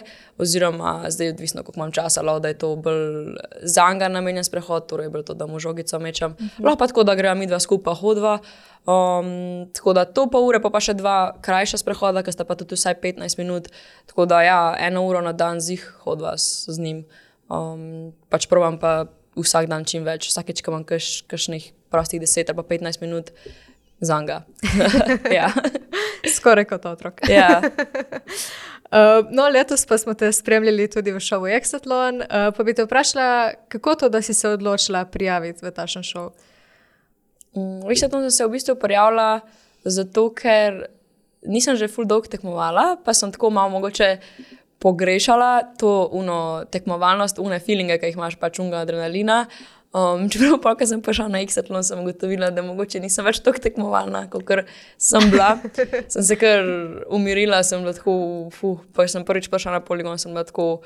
oziroma 0.42 1.04
zdaj, 1.14 1.36
odvisno, 1.36 1.62
koliko 1.62 1.78
imam 1.78 1.92
časa, 1.94 2.24
lo, 2.26 2.40
da 2.42 2.50
je 2.50 2.58
to 2.64 2.72
bolj 2.82 3.36
za 3.62 3.86
njega 3.94 4.10
namenjen 4.10 4.48
sprehod, 4.48 4.88
torej 4.90 5.12
bolj 5.14 5.28
to, 5.28 5.36
da 5.38 5.46
mu 5.46 5.62
žogico 5.62 6.00
mečem. 6.00 6.32
Uh 6.32 6.42
mhm. 6.42 6.50
-huh. 6.50 6.66
Lahko 6.66 6.80
pa 6.80 6.88
tako, 6.88 7.04
da 7.04 7.16
gremo 7.16 7.40
mi 7.40 7.48
dva 7.48 7.60
skupaj 7.60 7.94
hodva. 7.94 8.40
Um, 8.86 9.70
tako 9.74 9.94
da 9.94 10.06
to 10.06 10.28
pol 10.30 10.48
ure, 10.48 10.62
pa, 10.62 10.70
pa 10.70 10.80
še 10.80 10.94
dva 10.94 11.38
krajša 11.42 11.78
sprehoda, 11.78 12.24
ki 12.24 12.32
sta 12.32 12.44
pa 12.44 12.56
tudi 12.56 12.76
vsaj 12.76 12.96
15 13.02 13.38
minut. 13.38 13.68
Tako 14.06 14.26
da 14.26 14.42
ja, 14.42 14.76
eno 14.80 15.06
uro 15.06 15.22
na 15.22 15.34
dan 15.34 15.60
zih 15.60 15.94
hodva 16.04 16.38
s, 16.38 16.66
z 16.68 16.80
njim. 16.80 17.06
Um, 17.50 18.14
pač 18.30 18.48
provam 18.48 18.80
pa 18.80 19.06
vsak 19.36 19.68
dan 19.68 19.86
čim 19.86 20.04
več, 20.04 20.28
vsakeč, 20.30 20.62
ko 20.62 20.72
imam 20.72 20.84
kakšnih 21.28 21.72
prostih 21.90 22.22
10 22.22 22.50
ali 22.50 22.64
15 22.64 23.02
minut 23.02 23.32
za 24.04 24.20
njega. 24.22 24.42
ja. 25.40 25.50
Skoraj 26.36 26.66
kot 26.66 26.86
otrok. 26.86 27.22
ja. 27.30 27.62
Uh, 27.64 29.26
no, 29.38 29.48
letos 29.50 29.86
pa 29.86 29.98
smo 29.98 30.14
te 30.14 30.32
spremljali 30.32 30.88
tudi 30.92 31.12
v 31.12 31.20
šovu 31.20 31.48
Exatlon. 31.48 32.22
Uh, 32.22 32.50
pa 32.56 32.64
bi 32.64 32.74
te 32.74 32.86
vprašala, 32.86 33.52
kako 33.68 33.96
to, 33.96 34.10
da 34.10 34.22
si 34.22 34.34
se 34.34 34.50
odločila 34.50 35.06
prijaviti 35.06 35.66
v 35.66 35.72
ta 35.72 35.88
šov? 35.88 36.32
V 37.54 37.90
Exatlon 37.94 38.28
sem 38.28 38.32
se 38.32 38.46
v 38.46 38.56
bistvu 38.58 38.76
prijavila 38.76 39.40
zato, 39.84 40.30
ker 40.34 40.86
nisem 41.46 41.76
že 41.76 41.92
full 41.92 42.08
dolg 42.08 42.28
tekmovala, 42.32 42.98
pa 43.04 43.14
sem 43.14 43.32
tako 43.32 43.50
malo 43.50 43.70
mogoče 43.70 44.18
pogrešala 44.84 45.76
to 45.80 46.10
uno, 46.12 46.66
tekmovalnost, 46.72 47.40
une 47.40 47.60
feelinge, 47.64 47.98
ki 48.00 48.12
jih 48.12 48.20
imaš, 48.20 48.36
pač 48.40 48.60
unga 48.60 48.82
adrenalina. 48.84 49.46
Um, 49.94 50.26
čeprav 50.26 50.58
pa, 50.58 50.72
ko 50.74 50.88
sem 50.90 51.02
prišla 51.06 51.28
na 51.30 51.44
X-Atlon, 51.46 51.84
sem 51.86 52.00
ugotovila, 52.02 52.50
da 52.50 52.64
mogoče 52.66 52.98
nisem 52.98 53.28
več 53.30 53.44
tako 53.46 53.62
tekmovalna, 53.62 54.24
kot 54.34 54.50
sem 54.98 55.30
bila. 55.30 55.52
sem 56.14 56.26
se 56.26 56.38
kar 56.42 56.66
umirila, 57.14 57.62
sem 57.62 57.86
bila 57.86 57.94
tako, 57.94 58.16
fuh, 58.58 58.82
pa 58.98 59.06
sem 59.06 59.26
prvič 59.28 59.52
prišla 59.54 59.78
na 59.78 59.84
poligon, 59.86 60.18
sem 60.18 60.34
bila 60.34 60.48
tako. 60.50 60.82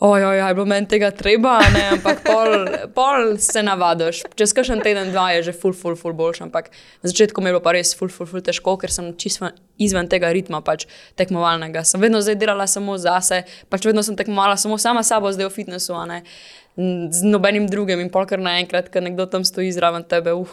Ojoj, 0.00 0.38
je 0.48 0.54
bilo 0.54 0.64
meni 0.64 0.88
tega 0.88 1.10
treba, 1.12 1.58
ne? 1.74 1.82
ampak 1.92 2.22
pol, 2.24 2.54
pol 2.96 3.34
se 3.36 3.60
navadiš. 3.60 4.22
Čez 4.32 4.54
kakšen 4.56 4.80
teden, 4.80 5.10
dva 5.12 5.26
je 5.34 5.42
že 5.50 5.52
full, 5.52 5.76
full, 5.76 5.92
full 5.92 6.16
boljši. 6.16 6.46
Ampak 6.46 6.70
na 7.04 7.10
začetku 7.12 7.44
mi 7.44 7.50
je 7.50 7.52
bilo 7.52 7.60
pa 7.60 7.74
res 7.76 7.92
full, 7.92 8.08
full, 8.08 8.24
full 8.30 8.40
težko, 8.40 8.78
ker 8.80 8.88
sem 8.88 9.12
čisto 9.20 9.52
izven 9.76 10.08
tega 10.08 10.32
ritma 10.32 10.62
pač 10.64 10.86
tekmovalnega. 11.20 11.84
Sem 11.84 12.00
vedno 12.00 12.24
zdaj 12.24 12.40
delala 12.40 12.64
samo 12.64 12.96
zase, 12.96 13.42
pač 13.68 13.84
vedno 13.84 14.00
sem 14.00 14.16
tekmovala 14.16 14.56
samo 14.56 14.80
sama 14.80 15.04
sabo, 15.04 15.28
zdaj 15.36 15.50
v 15.50 15.56
fitnessu, 15.58 15.92
z 16.76 17.22
nobenim 17.26 17.66
drugim 17.66 18.00
in 18.00 18.10
polkar 18.10 18.40
naenkrat, 18.40 18.88
ker 18.92 19.02
nekdo 19.02 19.26
tam 19.26 19.44
stoji 19.44 19.72
zraven 19.74 20.04
tebe, 20.08 20.34
uh, 20.36 20.48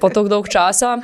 po 0.00 0.08
tako 0.08 0.28
dolg 0.32 0.48
časa. 0.48 0.98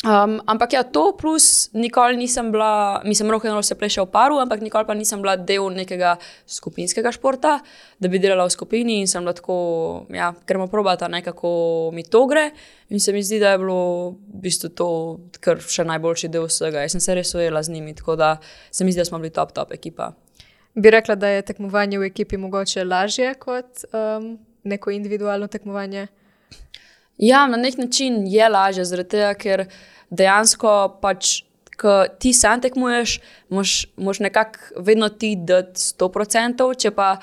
Um, 0.00 0.40
ampak 0.48 0.72
ja, 0.72 0.80
to 0.80 1.12
plus 1.12 1.68
nikoli 1.76 2.16
nisem 2.16 2.48
bila, 2.48 3.02
mislim, 3.04 3.28
roke 3.30 3.48
na 3.48 3.54
roke 3.54 3.68
se 3.68 3.74
pleše 3.76 4.00
v 4.00 4.08
paru, 4.08 4.38
ampak 4.40 4.64
nikoli 4.64 4.88
pa 4.88 4.94
nisem 4.96 5.20
bila 5.20 5.36
del 5.36 5.68
nekega 5.68 6.16
skupinskega 6.48 7.12
športa, 7.12 7.58
da 8.00 8.08
bi 8.08 8.16
delala 8.16 8.48
v 8.48 8.54
skupini 8.54 9.02
in 9.04 9.06
sem 9.06 9.20
lahko, 9.28 10.08
ja, 10.08 10.32
ker 10.48 10.56
me 10.56 10.70
probata 10.72 11.04
nekako 11.04 11.92
mi 11.92 12.00
to 12.00 12.24
gre. 12.24 12.48
In 12.88 13.00
se 13.00 13.12
mi 13.12 13.20
zdi, 13.20 13.42
da 13.44 13.52
je 13.52 13.60
bilo 13.60 14.16
v 14.16 14.40
bistvu 14.40 14.72
to 14.72 14.88
kar 15.36 15.60
še 15.60 15.84
najboljši 15.84 16.32
del 16.32 16.48
vsega. 16.48 16.80
Jaz 16.80 16.96
sem 16.96 17.04
se 17.04 17.20
res 17.20 17.36
ujela 17.36 17.60
z 17.60 17.76
njimi, 17.76 17.92
tako 17.92 18.16
da 18.16 18.38
se 18.72 18.88
mi 18.88 18.96
zdi, 18.96 19.04
da 19.04 19.04
smo 19.04 19.20
bili 19.20 19.36
top, 19.36 19.52
top 19.52 19.76
ekipa. 19.76 20.14
Bi 20.74 20.90
rekla, 20.90 21.14
da 21.14 21.28
je 21.28 21.42
tekmovanje 21.42 21.98
v 21.98 22.06
ekipi 22.06 22.36
mogoče 22.36 22.84
lažje 22.84 23.34
kot 23.34 23.84
um, 23.92 24.38
neko 24.64 24.90
individualno 24.90 25.46
tekmovanje? 25.46 26.06
Ja, 27.18 27.46
na 27.46 27.56
nek 27.56 27.78
način 27.78 28.22
je 28.26 28.48
lažje, 28.48 28.84
zaradi 28.84 29.16
tega, 29.16 29.34
ker 29.34 29.66
dejansko 30.10 30.98
pač. 31.02 31.40
Ko 31.80 32.02
ti 32.20 32.34
sam 32.36 32.60
tekmuješ, 32.60 33.14
moš 33.96 34.18
nekako 34.20 34.82
vedno 34.84 35.08
ti 35.08 35.30
dati 35.48 35.80
100%, 35.80 36.66
če 36.76 36.90
pa 36.92 37.14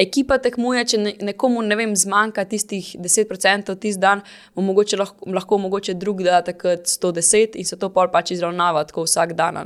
ekipa 0.00 0.38
tekmuje, 0.42 0.84
če 0.90 1.00
nekomu 1.22 1.62
ne 1.62 1.76
vem, 1.78 1.94
zmanjka 1.96 2.44
tistih 2.50 2.94
10% 3.00 3.74
tisti 3.80 4.00
dan, 4.02 4.22
mu 4.54 4.64
mogoče 4.66 4.98
lahko, 4.98 5.30
lahko 5.30 5.58
mogoče 5.66 5.94
drug 5.98 6.22
da 6.26 6.40
takrat 6.46 6.88
110 6.90 7.58
in 7.60 7.68
se 7.68 7.78
to 7.78 7.90
pol 7.94 8.10
pač 8.12 8.34
izravnava 8.34 8.84
tako 8.88 9.06
vsak 9.06 9.36
dan. 9.38 9.60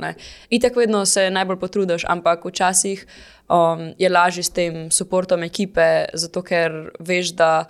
In 0.49 0.61
tako 0.61 0.83
vedno 0.83 1.05
se 1.05 1.29
najbolj 1.33 1.59
potrudiš, 1.61 2.05
ampak 2.09 2.45
včasih 2.45 3.05
um, 3.49 3.89
je 3.97 4.09
lažje 4.09 4.43
s 4.43 4.53
tem 4.53 4.89
podporom 4.89 5.43
ekipe, 5.47 6.09
zato 6.13 6.45
ker 6.45 6.91
veš, 6.99 7.33
da 7.39 7.65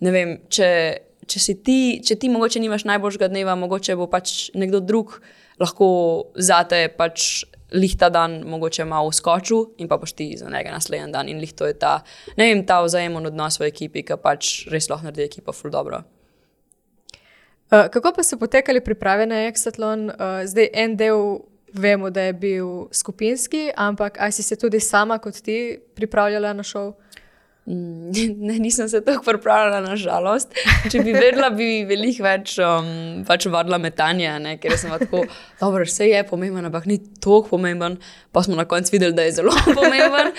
ne 0.00 0.14
vem, 0.14 0.38
če 0.48 0.70
če, 1.28 1.54
ti, 1.64 1.78
če 2.04 2.16
ti 2.20 2.30
mogoče 2.32 2.62
nimaš 2.62 2.86
najboljšega 2.88 3.30
dneva, 3.32 3.56
mogoče 3.58 3.96
bo 3.98 4.08
pač 4.10 4.50
nekdo 4.56 4.80
drug 4.84 5.18
lahko 5.60 5.88
zate 6.34 6.86
pač 6.98 7.44
lihta 7.74 8.08
dan, 8.10 8.40
mogoče 8.46 8.84
malo 8.88 9.12
skočil 9.12 9.74
in 9.78 9.88
pa 9.90 9.98
boš 9.98 10.12
ti 10.12 10.32
za 10.38 10.50
njega 10.50 10.72
naslednji 10.72 11.12
dan. 11.12 11.28
In 11.28 11.40
lihto 11.42 11.66
je 11.66 11.74
ta, 11.78 12.00
ne 12.36 12.48
vem, 12.48 12.64
ta 12.66 12.80
vzajemen 12.84 13.26
odnos 13.26 13.58
v 13.60 13.68
ekipi, 13.68 14.04
ki 14.06 14.18
pač 14.22 14.52
res 14.72 14.88
lahko 14.90 15.10
naredi 15.10 15.26
ekipo 15.26 15.52
ful 15.52 15.72
dobro. 15.74 16.04
Uh, 17.72 17.88
kako 17.90 18.12
pa 18.16 18.22
so 18.22 18.38
potekali 18.38 18.80
priprave 18.84 19.26
na 19.26 19.46
Exatlon? 19.48 20.10
Uh, 20.12 20.44
zdaj 20.46 20.70
en 20.72 20.96
del 20.96 21.40
vemo, 21.74 22.10
da 22.10 22.28
je 22.28 22.32
bil 22.32 22.68
skupinski, 22.92 23.70
ampak 23.76 24.20
ali 24.20 24.32
si 24.32 24.42
se 24.42 24.56
tudi 24.56 24.80
sama 24.80 25.18
kot 25.18 25.40
ti 25.42 25.78
pripravljala 25.94 26.52
na 26.52 26.62
šov? 26.62 26.94
Mm, 27.66 28.10
ne, 28.46 28.58
nisem 28.58 28.88
se 28.88 29.00
tako 29.04 29.24
pripravljala, 29.24 29.80
na 29.80 29.96
žalost. 29.96 30.52
Če 30.92 31.00
bi 31.00 31.14
vedela, 31.16 31.48
bi 31.50 31.84
veliko 31.88 32.26
več 32.26 32.58
um, 32.60 33.22
pač 33.24 33.46
vadila 33.48 33.78
metanje, 33.80 34.28
ne? 34.44 34.56
ker 34.60 34.76
sem 34.80 34.92
tako, 34.92 35.24
dobro, 35.60 35.86
vse 35.88 36.10
je 36.10 36.20
pomemben, 36.28 36.68
ampak 36.68 36.88
ni 36.90 36.98
tako 37.20 37.54
pomemben. 37.54 37.96
Pa 38.32 38.44
smo 38.44 38.58
na 38.58 38.68
koncu 38.68 38.92
videli, 38.96 39.16
da 39.16 39.24
je 39.24 39.38
zelo 39.40 39.54
pomemben. 39.78 40.34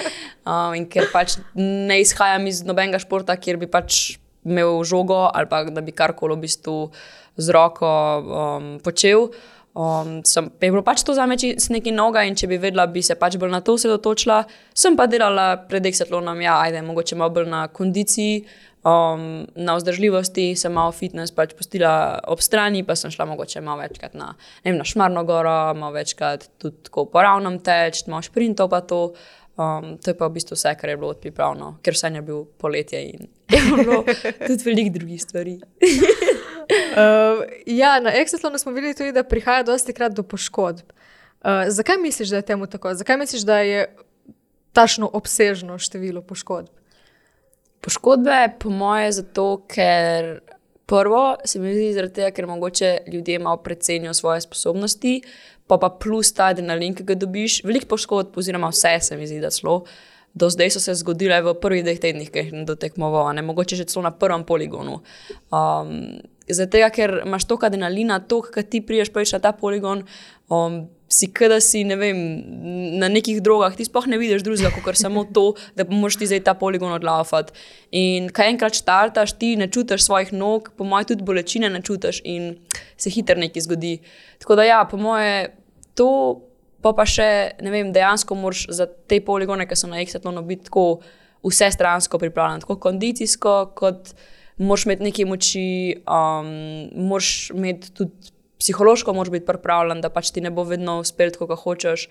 Um, 0.45 0.77
in 0.77 0.85
ker 0.91 1.09
pač 1.13 1.39
ne 1.57 1.99
izhajam 2.03 2.45
iz 2.51 2.61
nobenega 2.67 3.01
športa, 3.01 3.39
kjer 3.41 3.57
bi 3.61 3.71
pač 3.71 4.19
imel 4.45 4.83
žogo 4.85 5.23
ali 5.33 5.49
pa 5.49 5.63
da 5.65 5.81
bi 5.81 5.89
karkoli 5.89 6.35
v 6.35 6.43
bistvu 6.45 6.75
z 7.41 7.49
roko 7.55 7.89
um, 8.21 8.67
počel. 8.85 9.31
Um, 9.75 10.21
sem, 10.23 10.45
je 10.61 10.71
bilo 10.71 10.81
pač 10.87 11.01
to 11.03 11.11
za 11.13 11.25
me 11.27 11.35
neki 11.35 11.91
noga 11.91 12.21
in 12.23 12.37
če 12.39 12.47
bi 12.47 12.57
vedela, 12.63 12.85
bi 12.87 13.01
se 13.03 13.17
pač 13.19 13.35
bolj 13.35 13.51
na 13.51 13.59
to 13.59 13.73
osredotočila. 13.75 14.45
Sem 14.71 14.95
pa 14.95 15.03
delala 15.11 15.49
pred 15.67 15.83
desetletjem, 15.83 16.45
ja, 16.45 16.61
ajde, 16.63 16.83
mogoče 16.87 17.17
malo 17.19 17.33
bolj 17.35 17.49
na 17.51 17.65
kondiciji, 17.67 18.45
um, 18.87 19.43
na 19.59 19.75
vzdržljivosti, 19.75 20.53
sem 20.55 20.71
malo 20.71 20.93
fitness 20.95 21.35
pač 21.35 21.51
postila 21.59 22.21
ob 22.31 22.39
strani, 22.39 22.85
pa 22.87 22.95
sem 22.95 23.11
šla 23.11 23.27
mogoče 23.33 23.63
malo 23.65 23.83
večkrat 23.83 24.15
na, 24.15 24.31
vem, 24.63 24.77
na 24.79 24.87
Šmarno 24.87 25.25
goro, 25.27 25.73
malo 25.75 25.91
večkrat 25.97 26.47
tudi 26.61 26.93
po 26.93 27.25
ravnem 27.25 27.59
teč, 27.59 28.05
malo 28.07 28.23
šprintov 28.23 28.71
pa 28.71 28.79
to. 28.79 29.09
Um, 29.55 29.93
to 30.03 30.11
je 30.11 30.17
pa 30.19 30.27
v 30.27 30.35
bistvu 30.35 30.57
vse, 30.57 30.73
kar 30.75 30.89
je 30.91 30.97
bilo 30.99 31.13
odpripravljeno, 31.13 31.77
ker 31.83 31.95
vse 31.95 32.09
je 32.11 32.21
bilo 32.27 32.41
poletje 32.59 32.99
in 33.07 33.27
je 33.55 33.61
bilo 33.71 34.01
tudi 34.47 34.63
veliko 34.67 34.97
drugih 34.97 35.21
stvari. 35.23 35.59
Uh, 36.65 37.43
ja, 37.65 37.99
na 37.99 38.11
Excelonu 38.11 38.57
smo 38.57 38.71
videli 38.71 38.95
tudi, 38.95 39.11
da 39.11 39.23
prihaja 39.23 39.63
dosti 39.63 39.93
krat 39.93 40.13
do 40.13 40.23
poškodb. 40.23 40.91
Uh, 41.45 41.67
zakaj 41.69 41.97
misliš, 41.97 42.29
da 42.29 42.41
je 42.41 42.47
temu 42.51 42.67
tako? 42.67 42.93
Zakaj 42.93 43.17
misliš, 43.17 43.41
da 43.45 43.59
je 43.59 43.85
tašno 44.73 45.09
obsežno 45.13 45.77
število 45.77 46.21
poškodb? 46.21 46.71
Poškodbe, 47.81 48.55
po 48.59 48.69
moje, 48.69 49.11
zato 49.11 49.65
ker 49.69 50.39
prvo 50.85 51.35
se 51.45 51.59
mi 51.59 51.73
zdi, 51.73 51.93
zaradi 51.93 52.13
tega, 52.13 52.31
ker 52.33 52.47
mogoče 52.47 52.97
ljudje 53.13 53.39
malo 53.39 53.57
precenijo 53.57 54.13
svoje 54.13 54.41
sposobnosti, 54.41 55.21
pa 55.67 55.77
pa 55.77 55.89
plus 55.89 56.33
ta 56.33 56.49
adrenalin, 56.53 56.95
ki 56.95 57.03
ga 57.03 57.15
dobiš. 57.15 57.63
Veliko 57.63 57.93
poškodb, 57.93 58.37
oziroma 58.37 58.69
vse 58.73 58.97
se 59.01 59.17
mi 59.17 59.27
zdi, 59.27 59.39
da 59.41 59.49
zelo. 59.53 59.83
Do 60.35 60.49
zdaj 60.49 60.73
so 60.75 60.79
se 60.83 60.93
zgodile 60.99 61.37
v 61.41 61.53
prvih 61.61 61.83
dveh 61.83 61.99
tednih, 61.99 62.29
ki 62.31 62.41
jih 62.41 62.53
je 62.53 62.63
dotekmoval, 62.67 63.31
mogoče 63.43 63.77
že 63.79 63.85
celo 63.87 64.03
na 64.03 64.11
prvem 64.11 64.43
poligonu. 64.43 64.99
Um, 65.47 66.19
Zato, 66.49 66.77
ker 66.93 67.21
imaš 67.25 67.47
toliko 67.49 67.65
adrenalina, 67.65 68.19
toliko, 68.19 68.51
ki 68.53 68.63
ti 68.69 68.81
priješ 68.85 69.09
prvič 69.13 69.33
na 69.33 69.39
ta 69.41 69.51
poligon, 69.57 70.03
um, 70.53 70.83
si 71.09 71.29
kada 71.33 71.57
si 71.61 71.83
ne 71.85 71.95
vem, 71.97 72.19
na 72.99 73.09
nekih 73.09 73.41
drogah, 73.41 73.73
ti 73.77 73.85
sploh 73.85 74.05
ne 74.09 74.19
vidiš 74.21 74.43
drugega, 74.45 74.69
kot 74.83 74.97
samo 74.99 75.23
to, 75.33 75.45
da 75.77 75.85
moš 75.89 76.19
ti 76.21 76.29
zdaj 76.29 76.43
ta 76.45 76.53
poligon 76.57 76.93
odlaufati. 76.93 77.53
In 77.97 78.29
kaj 78.33 78.51
enkrat 78.53 78.77
štartaš, 78.77 79.35
ti 79.39 79.55
ne 79.57 79.69
čutiš 79.71 80.05
svojih 80.05 80.33
nog, 80.33 80.69
po 80.77 80.85
mojem, 80.85 81.09
tudi 81.13 81.25
bolečine 81.25 81.69
ne 81.69 81.81
čutiš 81.81 82.21
in 82.23 82.55
se 82.97 83.13
hitro 83.13 83.37
nekaj 83.41 83.65
zgodi. 83.65 83.97
Tako 84.41 84.59
da 84.61 84.67
ja, 84.69 84.83
po 84.89 85.01
mojem, 85.01 85.53
to 85.97 86.09
pa, 86.85 86.93
pa 86.93 87.05
še 87.09 87.27
ne 87.65 87.73
vem, 87.73 87.89
dejansko 87.93 88.37
moraš 88.37 88.67
za 88.69 88.85
te 88.85 89.17
poligone, 89.25 89.65
ki 89.65 89.77
so 89.77 89.89
na 89.89 90.01
Exatlonu, 90.03 90.45
biti 90.45 90.69
tako 90.69 91.01
vse 91.45 91.71
stransko 91.73 92.21
pripravljen, 92.21 92.65
tako 92.65 92.77
kondicijsko 92.81 93.55
kot 93.77 94.13
moraš 94.57 94.85
imeti 94.85 95.03
nekaj 95.03 95.25
moči, 95.25 95.67
um, 96.07 96.49
moraš 97.09 97.49
imeti 97.49 97.91
tudi 97.93 98.33
psihološko, 98.59 99.13
moraš 99.13 99.31
biti 99.31 99.45
pripravljen, 99.45 100.01
da 100.01 100.09
pač 100.09 100.31
ti 100.31 100.41
ne 100.41 100.49
bo 100.49 100.63
vedno 100.63 100.99
uspel, 100.99 101.31
kako 101.35 101.55
hočeš. 101.55 102.07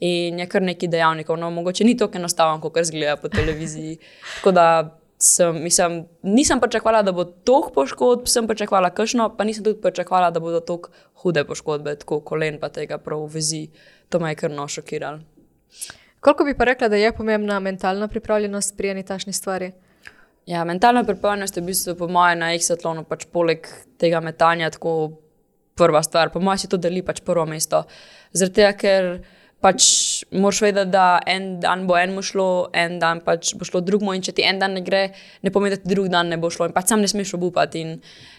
In 0.00 0.38
je 0.42 0.48
kar 0.50 0.62
nekaj 0.62 0.90
dejavnikov. 0.90 1.38
No, 1.38 1.50
mogoče 1.54 1.84
ni 1.84 1.96
tako 1.96 2.18
enostavno, 2.18 2.60
kot 2.60 2.82
zgleda 2.84 3.16
po 3.16 3.28
televiziji. 3.28 3.98
Tako 4.36 4.52
da 4.52 4.64
sem, 5.18 5.62
mislim, 5.62 6.04
nisem 6.22 6.60
pričakovala, 6.60 7.02
da 7.02 7.12
bo 7.12 7.24
toliko 7.24 7.70
poškodb, 7.72 8.26
sem 8.26 8.46
pričakovala 8.50 8.90
kršno, 8.90 9.28
pa 9.36 9.44
nisem 9.44 9.64
tudi 9.64 9.80
pričakovala, 9.80 10.30
da 10.30 10.40
bodo 10.40 10.60
tako 10.60 10.90
hude 11.22 11.44
poškodbe, 11.44 11.94
tako 12.02 12.20
kolen, 12.20 12.58
pa 12.60 12.68
tega 12.68 12.98
prav 12.98 13.22
vezi. 13.30 13.68
To 14.08 14.18
me 14.20 14.32
je 14.32 14.40
kar 14.42 14.50
no 14.50 14.66
šokiralo. 14.68 15.20
Koliko 16.20 16.44
bi 16.44 16.56
pa 16.58 16.64
rekla, 16.64 16.88
da 16.88 16.96
je 16.96 17.12
pomembna 17.12 17.60
mentalna 17.60 18.08
pripravljenost 18.08 18.76
pri 18.76 18.88
eni 18.88 19.02
tašni 19.06 19.32
stvari? 19.32 19.72
Ja, 20.46 20.64
mentalna 20.64 21.04
pripravljenost 21.04 21.56
je 21.56 21.62
v 21.62 21.66
bistvu, 21.66 21.94
po 21.96 22.08
mojem, 22.08 22.38
na 22.38 22.50
X-atlonu, 22.52 23.06
pač 23.08 23.24
poleg 23.32 23.68
tega 24.00 24.20
metanja, 24.20 24.68
tako 24.74 24.94
prva 25.78 26.02
stvar. 26.04 26.32
Po 26.32 26.40
mojem, 26.40 26.60
si 26.64 26.68
to 26.68 26.76
deli 26.76 27.00
pač 27.02 27.22
prvo 27.24 27.46
mesto. 27.48 27.84
Zaradi 28.36 28.60
tega, 28.60 28.72
ker 28.76 29.08
pač 29.64 29.86
moraš 30.40 30.60
vedeti, 30.60 30.90
da 30.90 31.18
en 31.26 31.60
dan 31.60 31.86
bo 31.86 31.96
enemu 31.98 32.22
šlo, 32.22 32.46
en 32.74 32.98
dan 32.98 33.20
pač 33.24 33.52
bo 33.58 33.66
šlo 33.66 33.80
drugemu, 33.84 34.14
in 34.16 34.22
če 34.24 34.34
ti 34.38 34.44
en 34.46 34.58
dan 34.58 34.74
ne 34.76 34.82
gre, 34.84 35.02
ne 35.42 35.52
pomeni, 35.54 35.76
da 35.76 35.82
ti 35.82 35.90
drug 35.92 36.08
dan 36.12 36.32
ne 36.32 36.38
bo 36.40 36.50
šlo. 36.50 36.68
In 36.68 36.74
pač 36.74 36.90
sam 36.90 37.02
ne 37.02 37.10
smeš 37.10 37.34
obupati. 37.38 37.82
In 37.84 37.94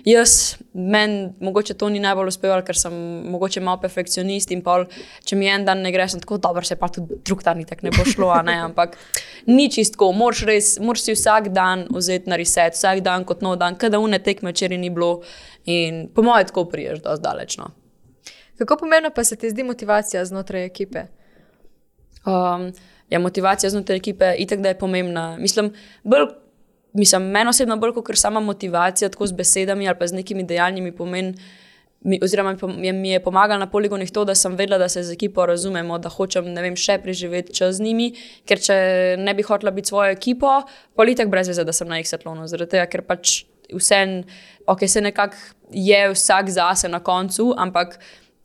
jaz, 0.07 0.55
meni, 0.73 1.29
mogoče 1.43 1.77
to 1.79 1.89
ni 1.93 2.01
najbolj 2.03 2.33
uspevalo, 2.33 2.65
ker 2.67 2.77
sem 2.79 2.95
mogoče 3.31 3.63
malo 3.63 3.79
perfekcionist 3.83 4.51
in 4.55 4.63
pol, 4.65 4.87
če 5.25 5.39
mi 5.39 5.49
en 5.51 5.67
dan 5.67 5.83
ne 5.85 5.93
gre, 5.95 6.07
sem 6.11 6.23
tako 6.23 6.39
dober, 6.43 6.67
se 6.67 6.77
pa 6.79 6.89
tudi 6.93 7.19
drug 7.25 7.43
dan 7.45 7.63
tako 7.67 7.89
ne 7.89 7.95
bo 7.95 8.05
šlo. 8.07 8.31
Ne? 8.45 8.57
Ampak 8.69 8.99
ni 9.47 9.69
čistko, 9.71 10.11
moraš 10.15 10.45
res, 10.49 10.75
moraš 10.83 11.07
si 11.07 11.15
vsak 11.17 11.51
dan 11.55 11.87
vzeti 11.93 12.31
na 12.31 12.39
reset, 12.41 12.75
vsak 12.77 13.03
dan 13.05 13.25
kot 13.27 13.45
nov 13.45 13.59
dan, 13.61 13.79
kada 13.79 14.01
une 14.03 14.19
tekme 14.19 14.53
včeraj 14.53 14.81
ni 14.81 14.91
bilo. 14.93 15.21
In 15.65 16.07
po 16.13 16.21
mojem, 16.21 16.51
tako 16.51 16.67
priješ 16.69 17.01
do 17.01 17.15
zdalečno. 17.17 17.71
Kako 18.57 18.77
pomembna 18.77 19.09
pa 19.09 19.23
se 19.23 19.35
ti 19.35 19.49
zdi 19.49 19.63
motivacija 19.63 20.25
znotraj 20.25 20.65
ekipe? 20.65 21.07
Um, 22.25 22.71
ja, 23.09 23.19
motivacija 23.19 23.69
znotraj 23.69 23.97
ekipe 23.97 24.33
itak 24.37 24.61
da 24.61 24.69
je 24.69 24.77
pomembna. 24.77 25.37
Mislim, 25.37 25.73
bolj, 26.03 26.27
mislim 26.93 27.29
meni 27.31 27.49
osebno 27.49 27.77
bolj 27.77 27.93
kot 27.93 28.17
sama 28.17 28.39
motivacija, 28.39 29.09
tako 29.09 29.27
z 29.27 29.33
besedami 29.33 29.87
ali 29.87 29.99
pa 29.99 30.07
z 30.07 30.15
nekimi 30.15 30.43
dejanjimi 30.43 30.95
pomeni. 30.95 31.35
Mi, 32.05 32.19
oziroma, 32.23 32.55
mi 32.77 33.09
je 33.09 33.19
pomagalo 33.23 33.59
na 33.59 33.69
poligonih 33.69 34.11
to, 34.11 34.25
da 34.25 34.35
sem 34.35 34.55
vedela, 34.55 34.77
da 34.77 34.89
se 34.89 35.03
z 35.03 35.13
ekipo 35.13 35.45
razumemo, 35.45 35.97
da 35.97 36.09
hočem 36.09 36.51
vem, 36.53 36.75
še 36.77 36.99
preživeti 37.01 37.53
čas 37.53 37.79
z 37.79 37.81
njimi. 37.81 38.11
Ker 38.45 38.61
če 38.61 38.75
ne 39.17 39.33
bi 39.33 39.41
hotela 39.43 39.71
biti 39.73 39.89
svojo 39.89 40.11
ekipo, 40.13 40.59
politik 40.95 41.31
brez 41.33 41.49
veze, 41.49 41.65
da 41.65 41.73
sem 41.73 41.89
na 41.89 41.97
X-atlonu. 42.03 42.45
Zaradi 42.47 42.75
tega, 42.75 42.85
ker 42.91 43.01
pač 43.01 43.39
vse, 43.73 44.03
ok, 44.69 44.85
se 44.85 45.01
nekako 45.01 45.41
je 45.73 46.03
vsak 46.13 46.53
zase 46.53 46.93
na 46.93 47.01
koncu, 47.01 47.55
ampak 47.57 47.97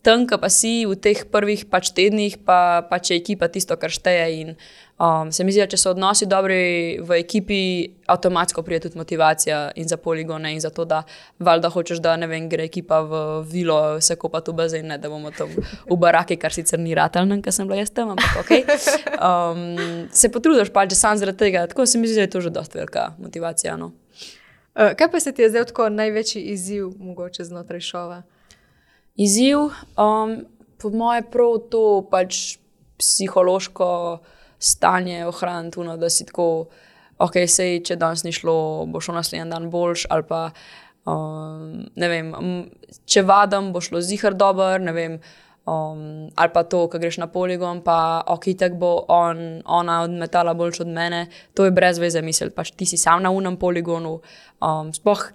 tam, 0.03 0.25
pa 0.25 0.49
si 0.49 0.89
v 0.89 0.97
teh 0.97 1.25
prvih 1.29 1.67
pač 1.69 1.93
tednih, 1.93 2.41
pa, 2.41 2.87
pa 2.89 2.97
če 2.97 3.17
je 3.17 3.21
ekipa 3.21 3.49
tisto, 3.53 3.77
kar 3.77 3.93
šteje. 3.93 4.25
In, 4.41 4.49
um, 4.97 5.29
se 5.29 5.45
mi 5.45 5.53
zdi, 5.53 5.61
da 5.61 5.69
če 5.69 5.77
so 5.77 5.93
odnosi 5.93 6.25
dobri 6.25 6.97
v 7.05 7.19
ekipi, 7.21 7.61
avtomatsko 8.09 8.65
pride 8.65 8.89
tudi 8.89 8.97
motivacija 8.97 9.59
in 9.77 9.91
za 9.93 10.01
poligone, 10.01 10.55
in 10.57 10.63
za 10.65 10.73
to, 10.73 10.89
da 10.89 11.03
valjda 11.39 11.69
hočeš, 11.75 12.01
da 12.01 12.17
ne 12.17 12.31
vem, 12.31 12.49
gre 12.49 12.65
ekipa 12.65 13.03
v 13.05 13.23
vilo, 13.51 14.01
se 14.01 14.17
kopa 14.17 14.41
tu 14.41 14.57
bazen, 14.57 14.89
da 14.97 15.13
bomo 15.13 15.35
tam 15.37 15.53
v 15.53 16.01
baraki, 16.01 16.41
kar 16.41 16.57
sicer 16.57 16.81
ni 16.81 16.97
ratelno, 16.97 17.37
ker 17.45 17.53
sem 17.53 17.69
bila 17.69 17.85
jaz 17.85 17.93
tam, 17.93 18.17
ampak 18.17 18.41
ok. 18.41 18.53
Um, 19.21 20.09
se 20.17 20.33
potrudiš 20.33 20.73
pač, 20.73 20.97
že 20.97 21.03
sam 21.03 21.21
zaradi 21.21 21.45
tega, 21.45 21.69
tako 21.69 21.85
se 21.85 22.01
mi 22.01 22.09
zdi, 22.09 22.23
da 22.23 22.29
je 22.29 22.33
to 22.33 22.41
že 22.41 22.57
dosta 22.57 22.81
velika 22.81 23.11
motivacija. 23.21 23.77
No. 23.77 23.93
Uh, 24.73 24.97
kaj 24.97 25.13
pa 25.13 25.21
se 25.21 25.37
ti 25.37 25.45
je 25.45 25.53
zdaj 25.53 25.75
tako 25.75 25.93
največji 25.93 26.57
izziv, 26.57 26.95
mogoče 26.97 27.45
znotraj 27.45 27.85
šova? 27.85 28.23
Izziv. 29.21 29.71
Um, 30.01 30.41
po 30.81 30.91
mojem, 30.91 31.27
prav 31.33 31.59
to 31.73 31.85
pač 32.11 32.59
psihološko 33.01 33.91
stanje 34.61 35.25
ohraniti, 35.27 35.81
no, 35.85 35.97
da 35.97 36.11
si 36.13 36.27
tako, 36.29 36.69
ok, 37.21 37.43
sej, 37.49 37.81
če 37.85 37.97
danes 38.01 38.25
ni 38.25 38.33
šlo, 38.37 38.87
bo 38.89 39.01
šlo 39.01 39.17
naslednji 39.17 39.49
dan 39.53 39.69
boljš. 39.73 40.07
Pa, 40.29 40.49
um, 41.09 41.85
ne 41.97 42.11
vem, 42.13 42.33
če 43.09 43.25
vadam, 43.29 43.73
bo 43.75 43.85
šlo 43.85 44.03
zihar 44.05 44.37
dober. 44.37 44.81
Um, 45.71 46.31
ali 46.41 46.51
pa 46.51 46.63
to, 46.65 46.87
ko 46.91 46.99
greš 46.99 47.21
na 47.21 47.29
poligon, 47.31 47.83
pa 47.85 48.25
ok, 48.27 48.49
tako 48.59 48.79
bo 48.81 48.93
on, 49.13 49.61
ona 49.69 50.01
odmetala 50.03 50.55
boljš 50.57 50.81
od 50.87 50.89
mene, 50.91 51.27
to 51.55 51.69
je 51.69 51.75
brez 51.77 52.01
veze 52.01 52.23
misel. 52.25 52.51
Pač 52.57 52.73
ti 52.73 52.89
si 52.89 52.99
sam 52.99 53.23
na 53.23 53.31
unem 53.31 53.59
poligonu. 53.61 54.17
Um, 54.65 54.91
sploh 54.97 55.29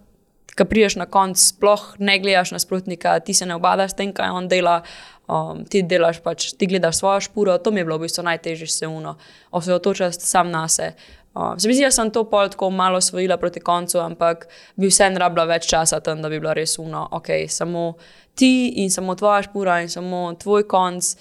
ki 0.56 0.66
priješ 0.66 0.96
na 0.96 1.06
konec, 1.06 1.42
sploh 1.42 1.84
ne 2.00 2.18
gledaš 2.20 2.54
nasprotnika, 2.56 3.20
ti 3.20 3.34
se 3.34 3.46
ne 3.46 3.56
obadaš 3.56 3.92
s 3.92 4.00
tem, 4.00 4.14
kaj 4.16 4.32
on 4.32 4.48
dela. 4.52 4.82
Um, 5.26 5.64
ti 5.66 5.82
delaš 5.82 6.20
pač, 6.22 6.52
ti 6.54 6.68
gledaš 6.70 7.00
svojo 7.00 7.24
špuro, 7.26 7.58
to 7.58 7.72
mi 7.74 7.82
je 7.82 7.86
bilo 7.88 7.98
v 7.98 8.06
bistvu 8.06 8.24
najtežje 8.28 8.68
se 8.70 8.88
uno, 8.88 9.16
osredotočiti 9.52 10.22
sam 10.22 10.52
na 10.54 10.68
se. 10.70 10.92
Um, 11.34 11.60
se 11.60 11.68
mi 11.68 11.74
zdi, 11.74 11.84
da 11.84 11.92
sem 11.92 12.12
to 12.14 12.24
pol 12.30 12.52
tako 12.54 12.70
malo 12.70 13.02
osvojila 13.02 13.38
proti 13.38 13.60
koncu, 13.60 13.98
ampak 14.00 14.46
bi 14.76 14.88
vseeno 14.88 15.20
rabila 15.20 15.48
več 15.50 15.66
časa 15.68 16.00
tam, 16.00 16.22
da 16.22 16.30
bi 16.30 16.40
bila 16.40 16.54
res 16.54 16.78
uno, 16.80 17.08
ok, 17.12 17.32
samo 17.50 17.96
ti 18.38 18.68
in 18.84 18.94
samo 18.94 19.16
tvoja 19.16 19.42
špura 19.48 19.82
in 19.82 19.90
samo 19.90 20.30
tvoj 20.40 20.68
konc. 20.70 21.16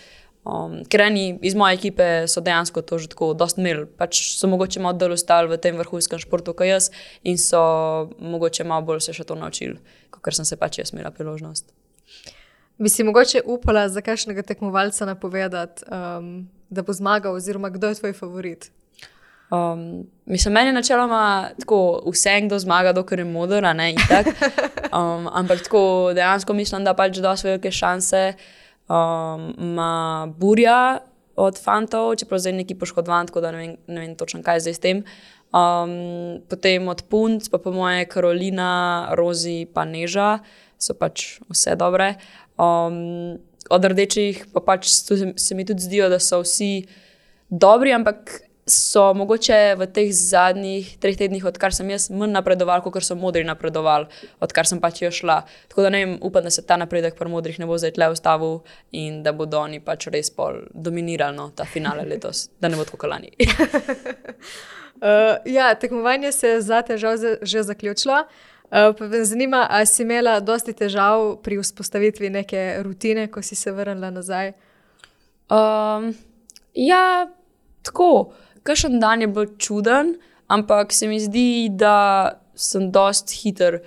Um, 0.45 0.83
ker 0.93 1.01
eni 1.07 1.39
iz 1.41 1.55
moje 1.57 1.79
ekipe 1.79 2.07
so 2.29 2.43
dejansko 2.45 2.83
to 2.85 2.99
že 3.01 3.09
tako 3.15 3.31
dosti 3.33 3.63
imeli, 3.63 3.87
pač 3.89 4.19
so 4.37 4.49
mogoče 4.53 4.83
malo 4.85 4.99
bolj 5.01 5.17
ostali 5.17 5.49
v 5.49 5.57
tem 5.57 5.79
vrhunskem 5.81 6.21
športu 6.21 6.53
kot 6.53 6.69
jaz 6.69 6.91
in 7.25 7.41
so 7.41 7.61
mogoče 8.21 8.67
malo 8.69 8.85
bolj 8.85 9.01
se 9.07 9.17
še 9.17 9.25
to 9.25 9.39
naučili, 9.41 9.81
kot 10.13 10.37
sem 10.37 10.45
se 10.45 10.61
pač 10.61 10.83
jaz 10.83 10.93
imela 10.93 11.15
priložnost. 11.17 11.73
Bi 12.77 12.93
si 12.93 13.07
mogoče 13.09 13.41
upala 13.47 13.89
za 13.89 14.03
kakšnega 14.05 14.43
tekmovalca 14.45 15.07
napovedati, 15.09 15.87
um, 15.89 16.49
da 16.69 16.83
bo 16.83 16.93
zmagal, 16.93 17.41
oziroma 17.41 17.71
kdo 17.73 17.89
je 17.89 18.03
tvoj 18.03 18.13
favorit? 18.13 18.69
Um, 19.49 20.05
mislim, 20.27 20.55
meni 20.55 20.69
je 20.69 20.73
načeloma 20.73 21.51
tako, 21.61 22.03
vse, 22.11 22.41
kdo 22.45 22.59
zmaga, 22.59 22.93
dokler 22.93 23.23
je 23.23 23.25
modro, 23.25 23.73
ne 23.73 23.93
in 23.93 24.03
tako. 24.09 24.37
Um, 24.95 25.25
ampak 25.27 25.65
tako 25.65 26.13
dejansko 26.15 26.55
mislim, 26.55 26.85
da 26.85 26.93
pač 26.95 27.17
da 27.19 27.33
so 27.37 27.49
velike 27.49 27.71
šanse 27.75 28.35
ima 28.89 30.25
um, 30.27 30.35
burja 30.39 30.99
od 31.37 31.59
fantov, 31.59 32.15
čeprav 32.17 32.39
zdaj 32.39 32.53
neki 32.53 32.75
poškodovan, 32.79 33.27
tako 33.27 33.41
da 33.41 33.51
ne 33.51 33.59
vem, 33.59 33.77
ne 33.87 34.01
vem 34.01 34.15
točno, 34.17 34.43
kaj 34.43 34.57
je 34.57 34.61
zdaj 34.61 34.75
s 34.75 34.83
tem. 34.83 35.03
Um, 35.55 36.43
potem 36.51 36.89
od 36.89 37.03
punc, 37.09 37.49
pa 37.49 37.59
po 37.59 37.73
moje 37.73 38.05
Karolina, 38.11 39.09
Rozi, 39.15 39.67
pa 39.67 39.85
Neža, 39.85 40.39
so 40.79 40.95
pač 40.99 41.39
vse 41.49 41.77
dobre. 41.79 42.15
Um, 42.59 43.39
od 43.71 43.85
rdečih 43.85 44.45
pa 44.53 44.61
pač 44.61 44.91
se 44.91 45.55
mi 45.55 45.65
tudi 45.65 45.81
zdijo, 45.81 46.09
da 46.13 46.19
so 46.19 46.43
vsi 46.43 46.87
dobri, 47.49 47.95
ampak 47.95 48.44
so 48.67 49.15
mogoče 49.15 49.75
v 49.77 49.87
teh 49.93 50.13
zadnjih 50.13 50.97
treh 51.01 51.17
tednih, 51.19 51.45
odkar 51.45 51.75
sem 51.77 51.91
jaz 51.93 52.11
manj 52.11 52.33
napredoval, 52.33 52.81
kot 52.85 53.05
so 53.05 53.15
modri 53.19 53.45
napredovali, 53.45 54.07
odkar 54.41 54.67
sem 54.69 54.81
pač 54.81 55.03
jaz 55.03 55.15
šla. 55.21 55.43
Tako 55.69 55.83
da 55.85 55.91
ne 55.93 56.05
vem, 56.05 56.19
upam, 56.25 56.45
da 56.45 56.51
se 56.51 56.63
ta 56.65 56.77
napredek 56.81 57.19
pri 57.19 57.29
modrih 57.29 57.59
ne 57.61 57.67
bo 57.69 57.79
zdaj 57.79 57.93
tle 57.99 58.09
ustavil 58.15 58.59
in 58.93 59.23
da 59.23 59.33
bodo 59.37 59.61
oni 59.61 59.81
pač 59.85 60.09
res 60.13 60.31
pol 60.33 60.63
dominirali 60.73 61.37
no, 61.37 61.51
ta 61.57 61.65
finale 61.69 62.05
letos, 62.09 62.49
da 62.61 62.69
ne 62.73 62.77
bo 62.81 62.85
tako 62.89 62.97
kalani. 63.05 63.31
uh, 63.37 63.45
ja, 65.59 65.75
tekmovanje 65.75 66.33
se 66.33 66.57
je 66.57 66.61
za 66.65 66.83
težav 66.83 67.15
že 67.43 67.63
zaključilo. 67.63 68.25
Uh, 68.75 68.97
pa 68.97 69.07
me 69.07 69.25
zanima, 69.25 69.67
ali 69.71 69.87
si 69.87 70.03
imela 70.03 70.41
dosti 70.41 70.73
težav 70.73 71.37
pri 71.45 71.61
vzpostavitvi 71.61 72.31
neke 72.31 72.77
rutine, 72.83 73.29
ko 73.29 73.43
si 73.43 73.55
se 73.55 73.73
vrnila 73.73 74.11
nazaj? 74.11 74.53
Um, 75.53 76.15
ja, 76.75 77.29
tako 77.85 78.33
kakšen 78.65 78.99
dan 79.01 79.21
je 79.21 79.29
bil 79.29 79.51
čuden, 79.59 80.15
ampak 80.49 80.93
se 80.93 81.09
mi 81.09 81.21
zdi, 81.21 81.69
da 81.71 82.41
sem 82.55 82.91
dost 82.93 83.33
hiter. 83.43 83.83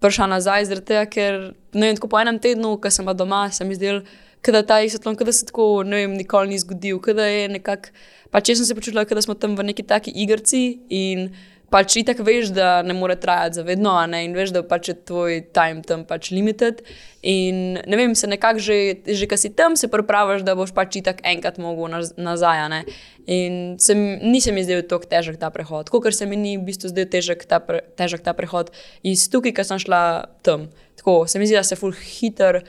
Prišel 0.00 0.30
nazaj, 0.30 0.68
tega, 0.84 1.06
ker 1.10 1.40
ne 1.74 1.90
vem, 1.90 1.98
po 1.98 2.20
enem 2.20 2.38
tednu, 2.42 2.76
ko 2.80 2.92
sem 2.92 3.08
doma, 3.16 3.46
se 3.50 3.64
mi 3.64 3.74
zdel, 3.78 4.02
da 4.46 4.62
ta 4.62 4.78
izsvetlon, 4.84 5.16
da 5.18 5.32
se 5.32 5.48
tako 5.48 5.82
ne 5.82 6.04
vem, 6.04 6.14
nikoli 6.14 6.54
ni 6.54 6.58
zgodil, 6.62 7.00
da 7.16 7.26
je 7.26 7.48
nekako, 7.50 7.90
pa 8.30 8.40
če 8.40 8.58
sem 8.60 8.68
se 8.68 8.76
počutila, 8.78 9.02
da 9.04 9.22
smo 9.24 9.34
tam 9.34 9.56
v 9.58 9.72
neki 9.72 9.82
taki 9.82 10.12
igrci 10.14 10.78
in 10.88 11.32
pač 11.76 11.98
itak 12.00 12.22
veš, 12.24 12.54
da 12.56 12.80
ne 12.86 12.94
more 12.96 13.18
trajati 13.20 13.58
za 13.58 13.64
vedno, 13.66 13.92
in 14.16 14.32
veš, 14.36 14.54
da 14.54 14.62
pač 14.64 14.88
je 14.88 14.94
tvoj 14.96 15.42
time 15.52 15.84
tam 15.84 16.06
pač 16.08 16.30
limited. 16.32 16.80
In 17.26 17.76
ne 17.76 17.98
vem, 17.98 18.14
se 18.16 18.30
nekako 18.30 18.62
že, 18.62 18.78
že 19.04 19.28
ki 19.28 19.36
si 19.36 19.50
tam, 19.52 19.76
se 19.76 19.90
pripraviš, 19.92 20.46
da 20.46 20.56
boš 20.56 20.72
pač 20.72 20.96
itak 21.02 21.20
enkrat 21.26 21.60
mogel 21.60 21.92
nazaj. 22.16 22.62
Ne? 22.72 22.80
In 23.28 23.76
se, 23.82 23.92
ni 23.96 24.40
se 24.40 24.54
mi 24.56 24.64
zdel 24.64 24.86
tako 24.88 25.10
težek 25.10 25.36
ta 25.42 25.52
prehod, 25.52 25.92
kot 25.92 26.08
se 26.16 26.28
mi 26.30 26.40
ni 26.40 26.56
v 26.56 26.64
bistvu 26.70 26.94
zdel 26.94 27.10
težek 27.12 27.44
ta, 27.50 27.60
pre, 27.60 27.82
težek 27.98 28.24
ta 28.24 28.32
prehod 28.36 28.72
iz 29.04 29.28
tukaj, 29.28 29.52
ki 29.52 29.68
sem 29.68 29.82
šla 29.82 30.02
tam. 30.46 30.70
Tako 30.96 31.24
se 31.28 31.42
mi 31.42 31.48
zdi, 31.50 31.58
da 31.58 31.66
se 31.66 31.76
full 31.76 31.92
hiter, 31.92 32.62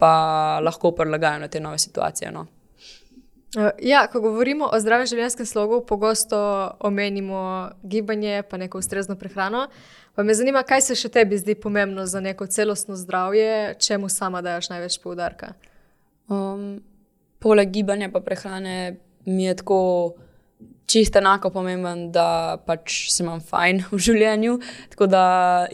pa 0.00 0.12
lahko 0.60 0.92
prilagajajo 0.96 1.46
na 1.46 1.48
te 1.48 1.62
nove 1.64 1.80
situacije. 1.80 2.32
No? 2.34 2.48
Eh, 3.56 3.70
ja, 3.82 4.06
ko 4.06 4.20
govorimo 4.22 4.68
o 4.70 4.78
zdravem 4.78 5.08
življenjskem 5.10 5.46
slogu, 5.46 5.80
pogosto 5.82 6.38
omenimo 6.86 7.70
gibanje, 7.82 8.44
pa 8.46 8.60
neko 8.60 8.78
ustrezno 8.78 9.16
prehrano. 9.18 9.64
Pa 10.14 10.22
me 10.22 10.36
zanima, 10.38 10.62
kaj 10.62 10.84
se 10.86 10.94
še 10.94 11.10
tebi 11.10 11.38
zdi 11.38 11.56
pomembno 11.58 12.06
za 12.06 12.22
neko 12.22 12.46
celostno 12.46 12.94
zdravje, 12.98 13.74
čemu 13.82 14.08
sama 14.08 14.42
daš 14.46 14.70
največ 14.70 15.00
poudarka? 15.02 15.56
Um, 16.30 16.78
poleg 17.42 17.72
gibanja 17.74 18.06
in 18.06 18.14
prehrane 18.22 18.76
mi 19.26 19.48
je 19.48 19.56
tako 19.58 19.80
čisto 20.86 21.18
enako 21.18 21.50
pomemben, 21.50 22.10
da 22.14 22.58
pač 22.66 23.10
se 23.10 23.24
imam 23.24 23.42
fajn 23.42 23.86
v 23.90 23.98
življenju. 23.98 24.60
Tako 24.94 25.10
da 25.10 25.24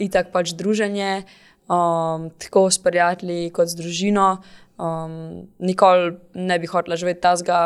itak 0.01 0.33
pač 0.33 0.57
druženje, 0.57 1.27
um, 1.69 2.31
tako 2.41 2.71
s 2.73 2.81
prijatelji 2.81 3.51
kot 3.53 3.69
z 3.69 3.77
družino. 3.77 4.31
Um, 4.77 5.47
nikoli 5.59 6.11
ne 6.33 6.59
bi 6.59 6.67
hotela 6.69 6.95
živeti 6.99 7.23
tazga 7.23 7.59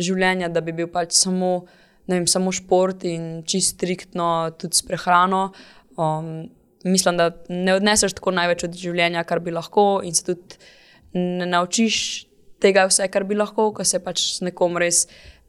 življenja, 0.00 0.48
da 0.50 0.62
bi 0.64 0.74
bil 0.74 0.88
pač 0.90 1.14
samo, 1.14 1.64
vem, 2.10 2.26
samo 2.26 2.50
šport 2.54 3.04
in 3.06 3.44
čist 3.46 3.76
striktno 3.76 4.50
tudi 4.58 4.78
s 4.78 4.82
prehrano. 4.86 5.50
Um, 5.94 6.48
mislim, 6.82 7.20
da 7.20 7.30
ne 7.48 7.76
odneseš 7.78 8.16
tako 8.18 8.34
največ 8.34 8.64
od 8.66 8.78
življenja, 8.82 9.22
kar 9.28 9.42
bi 9.44 9.54
lahko, 9.54 10.00
in 10.02 10.16
se 10.16 10.26
tudi 10.32 10.58
ne 11.14 11.46
naučiš 11.46 12.00
tega, 12.62 12.88
vse, 12.90 13.06
kar 13.12 13.26
bi 13.28 13.38
lahko, 13.38 13.70
ko 13.76 13.86
se 13.86 14.00
pač 14.02 14.24
s 14.36 14.46
nekom 14.46 14.78
res 14.80 15.04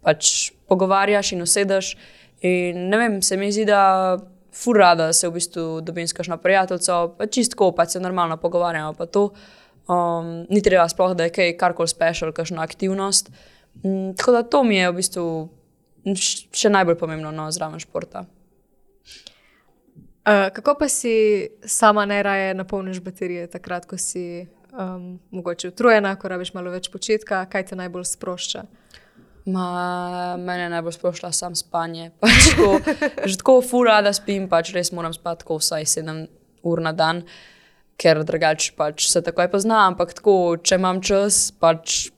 pač 0.06 0.52
pogovarjaš 0.70 1.34
in 1.34 1.42
usedeš. 1.46 1.96
In 2.46 2.90
ne 2.94 3.00
vem, 3.02 3.18
se 3.26 3.40
mi 3.42 3.50
zdi, 3.54 3.66
da. 3.70 3.82
Furada 4.52 5.06
se 5.16 5.30
v 5.30 5.38
bistvu 5.38 5.62
dobim 5.80 6.04
s 6.04 6.12
kakšno 6.12 6.36
prijateljico, 6.44 6.96
pa 7.16 7.24
čistko, 7.32 7.70
pa 7.72 7.86
se 7.88 8.02
normalno 8.04 8.36
pogovarjamo. 8.36 8.92
Pa 9.00 9.06
to, 9.08 9.22
uh, 9.30 9.61
Um, 9.90 10.46
ni 10.50 10.62
treba 10.62 10.86
sploh, 10.90 11.16
da 11.18 11.28
je 11.28 11.34
kaj 11.36 11.56
karkoli 11.58 11.90
special, 11.90 12.32
kakšna 12.36 12.62
aktivnost. 12.62 13.32
Um, 13.84 14.14
tako 14.18 14.32
da 14.32 14.44
to 14.44 14.64
mi 14.64 14.78
je 14.78 14.92
v 14.92 14.96
bistvu 15.00 15.26
še 16.54 16.70
najbolj 16.72 16.98
pomembno 17.00 17.32
no, 17.34 17.50
zraven 17.52 17.82
športa. 17.82 18.26
Uh, 20.22 20.50
kako 20.54 20.76
pa 20.80 20.90
si 20.90 21.50
sama 21.66 22.06
najraje 22.06 22.54
napolniš 22.54 23.02
baterije, 23.02 23.48
takrat, 23.50 23.88
ko 23.90 23.98
si 23.98 24.46
um, 24.70 25.18
mogoče 25.34 25.72
utrujena, 25.74 26.14
ko 26.16 26.30
rabiš 26.30 26.54
malo 26.54 26.72
več 26.74 26.92
počitka, 26.94 27.42
kaj 27.50 27.72
te 27.72 27.78
najbolj 27.80 28.06
sprošča? 28.12 28.66
Ma, 29.50 30.36
mene 30.38 30.68
najbolj 30.70 30.94
sprošla 31.00 31.32
sam 31.34 31.56
spanje. 31.58 32.12
Pač 32.22 32.52
tako, 32.52 32.78
že 33.26 33.40
tako 33.42 33.58
fura, 33.66 33.98
da 34.06 34.14
spim, 34.14 34.46
pač 34.50 34.70
res 34.76 34.94
moram 34.94 35.14
spati 35.14 35.48
vsaj 35.50 35.90
7 35.90 36.28
ur 36.70 36.82
na 36.86 36.94
dan, 36.94 37.24
ker 38.00 38.24
drugače 38.28 38.74
pač 38.78 39.08
se 39.12 39.22
takoj 39.22 39.50
poznam. 39.52 39.94
Ampak 39.94 40.16
tako, 40.18 40.58
če 40.64 40.80
imam 40.80 41.02
čas, 41.06 41.50
pač 41.60 42.12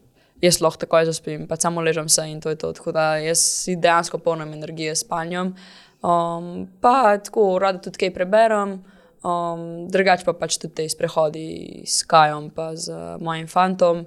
jaz 0.43 0.59
lahko 0.63 0.83
takoj 0.83 1.07
zaspim, 1.07 1.47
pač 1.47 1.65
samo 1.65 1.83
ležem 1.83 2.09
se 2.09 2.25
in 2.29 2.41
to 2.43 2.51
je 2.51 2.59
to. 2.59 2.73
Tako 2.73 2.93
da 2.95 3.15
jaz 3.23 3.39
si 3.63 3.77
dejansko 3.79 4.19
polnim 4.23 4.53
energije 4.53 4.95
s 4.95 5.05
spanjem. 5.05 5.53
Um, 6.03 6.67
pa 6.83 7.15
tako 7.17 7.57
rada 7.63 7.79
tudi 7.83 8.01
kaj 8.03 8.13
preberem. 8.15 8.81
Um, 9.23 9.88
drugače 9.88 10.27
pa 10.27 10.33
pač 10.36 10.57
tudi 10.59 10.75
te 10.75 10.88
sprehodi 10.91 11.83
s 11.88 12.03
Kajom, 12.03 12.49
pa 12.51 12.73
z 12.75 12.91
uh, 12.91 13.15
mojim 13.23 13.47
fantom. 13.47 14.03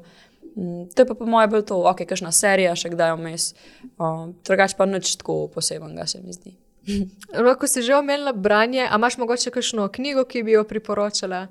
Mm, 0.56 0.90
to 0.92 1.02
je 1.02 1.08
pa 1.08 1.16
po 1.16 1.28
mojem 1.28 1.50
bolj 1.54 1.64
to, 1.72 1.80
ok, 1.88 2.04
kakšna 2.08 2.32
serija, 2.36 2.76
še 2.76 2.92
kdaj 2.92 3.16
vmes. 3.16 3.50
Um, 3.96 4.36
drugače 4.44 4.76
pa 4.76 4.88
nič 4.88 5.16
tako 5.20 5.46
posebnega 5.52 6.04
se 6.08 6.20
mi 6.20 6.36
zdi. 6.36 6.52
Ko 7.60 7.66
si 7.66 7.82
že 7.82 7.96
omenila 7.96 8.32
branje, 8.32 8.86
a 8.86 8.96
imaš 8.96 9.18
mogoče 9.18 9.50
kakšno 9.50 9.88
knjigo, 9.88 10.24
ki 10.24 10.42
bi 10.42 10.56
jo 10.56 10.64
priporočala? 10.64 11.46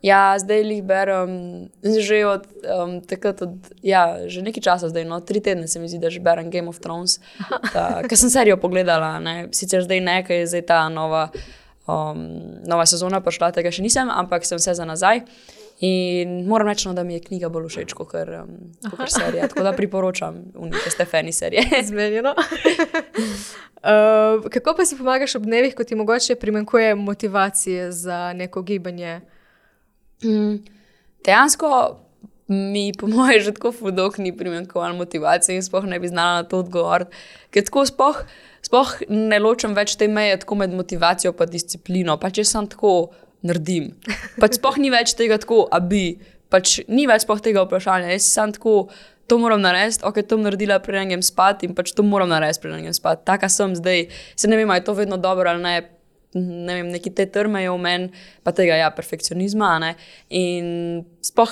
Ja, 0.00 0.32
zdaj 0.40 0.64
jih 0.64 0.80
berem, 0.80 1.68
že 1.84 2.24
od 2.24 2.46
um, 2.64 3.00
takrat, 3.04 3.42
od, 3.44 3.52
ja, 3.84 4.24
že 4.32 4.40
nekaj 4.40 4.64
časa, 4.64 4.88
zdaj, 4.88 5.04
no, 5.04 5.20
tri 5.20 5.44
tedne 5.44 5.68
se 5.68 5.76
mi 5.76 5.92
zdi, 5.92 6.00
da 6.00 6.08
že 6.08 6.24
berem 6.24 6.48
Game 6.48 6.72
of 6.72 6.80
Thrones. 6.80 7.20
Ker 8.08 8.16
sem 8.16 8.32
serijo 8.32 8.56
pogledala, 8.56 9.18
ne? 9.20 9.52
sicer 9.52 9.84
zdaj 9.84 10.00
nekaj, 10.00 10.46
zdaj 10.48 10.64
ta 10.72 10.88
nova, 10.88 11.28
um, 11.84 12.24
nova 12.64 12.88
sezona 12.88 13.20
prišla, 13.20 13.52
tega 13.52 13.68
še 13.68 13.84
nisem, 13.84 14.08
ampak 14.08 14.48
sem 14.48 14.56
se 14.56 14.72
za 14.72 14.88
nazaj. 14.88 15.20
In 15.80 16.44
moram 16.46 16.68
reči, 16.68 16.88
no, 16.88 16.94
da 16.94 17.04
mi 17.04 17.14
je 17.14 17.20
knjiga 17.24 17.48
bolj 17.48 17.68
všeč 17.72 17.92
kot 17.96 18.14
um, 18.14 18.48
serija. 19.08 19.48
Tako 19.48 19.62
da 19.64 19.72
priporočam, 19.72 20.34
unike 20.54 20.90
ste 20.92 21.04
fani 21.08 21.32
serije. 21.32 21.62
Zmenjeno. 21.88 22.34
uh, 22.36 22.42
kako 24.52 24.74
pa 24.76 24.84
si 24.84 24.98
pomagaš 24.98 25.34
ob 25.40 25.44
dnevih, 25.48 25.74
ko 25.74 25.84
ti 25.84 25.94
mogoče 25.96 26.34
primankuje 26.34 26.94
motivacije 26.94 27.92
za 27.92 28.32
neko 28.32 28.62
gibanje? 28.62 29.20
Mm, 30.24 30.56
dejansko 31.24 32.00
mi, 32.50 32.92
po 32.98 33.06
mojem, 33.06 33.40
že 33.40 33.52
tako 33.54 33.72
fudok 33.72 34.18
ni 34.18 34.36
primankovalo 34.36 34.94
motivacije 34.94 35.56
in 35.56 35.62
spoh 35.62 35.84
ne 35.84 36.00
bi 36.00 36.08
znala 36.08 36.42
na 36.42 36.42
to 36.42 36.58
odgovoriti. 36.58 37.10
Ker 37.50 37.64
tako 37.64 37.86
spoh, 37.86 38.16
spoh 38.62 38.94
ne 39.08 39.38
ločem 39.38 39.74
več 39.74 39.94
te 39.96 40.08
meje 40.08 40.38
med 40.58 40.74
motivacijo 40.74 41.32
in 41.32 41.46
disciplino. 41.46 42.18
Pa 42.18 42.30
če 42.30 42.44
sem 42.44 42.66
tako 42.66 43.12
naredim. 43.46 43.92
Pač 44.40 44.58
sploh 44.58 44.78
ni 44.80 44.90
več 44.92 45.14
tega 45.18 45.38
tako, 45.40 45.64
a 45.72 45.80
bi. 45.80 46.18
Pač 46.50 46.80
ni 46.90 47.06
več 47.10 47.24
sploh 47.24 47.40
tega 47.44 47.64
vprašanja. 47.66 48.10
Jaz 48.14 48.26
sem 48.28 48.52
tako, 48.56 48.88
to 49.30 49.38
moram 49.38 49.62
narediti, 49.62 50.02
ok, 50.04 50.22
to 50.26 50.36
bom 50.36 50.48
naredila, 50.48 50.80
preden 50.82 51.12
grem 51.12 51.22
spat 51.22 51.62
in 51.62 51.76
pač 51.78 51.92
to 51.94 52.02
moram 52.02 52.32
narediti, 52.32 52.64
preden 52.64 52.82
grem 52.86 52.96
spat. 52.96 53.22
Taka 53.28 53.48
sem 53.52 53.76
zdaj. 53.78 54.08
Se 54.34 54.50
ne 54.50 54.58
vem, 54.58 54.70
ali 54.70 54.82
je 54.82 54.88
to 54.88 54.96
vedno 54.98 55.20
dobro 55.20 55.50
ali 55.50 55.62
ne. 55.62 55.74
Ne 56.34 56.76
vem, 56.78 56.90
neki 56.94 57.10
te 57.10 57.24
trme 57.26 57.64
je 57.64 57.70
v 57.72 57.78
meni, 57.82 58.10
pa 58.46 58.52
tega 58.54 58.76
ja, 58.78 58.90
perfekcionizma. 58.94 59.70
Ne? 59.82 59.94
In 60.30 61.00
spoh, 61.26 61.50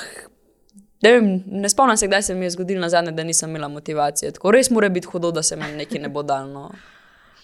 ne, 1.03 1.11
vem, 1.17 1.33
ne 1.65 1.71
spomnim 1.71 1.99
se, 1.99 2.07
kdaj 2.07 2.29
se 2.29 2.37
mi 2.39 2.47
je 2.47 2.53
zgodilo 2.55 2.85
na 2.85 2.91
zadnje, 2.93 3.11
da 3.17 3.25
nisem 3.27 3.51
imela 3.51 3.67
motivacije. 3.73 4.31
Tako 4.37 4.55
res 4.55 4.71
mora 4.71 4.87
biti 4.95 5.11
hudo, 5.11 5.33
da 5.35 5.43
se 5.43 5.59
meni 5.59 5.81
nekaj 5.83 6.05
ne 6.05 6.13
bo 6.15 6.23
dalo. 6.23 6.69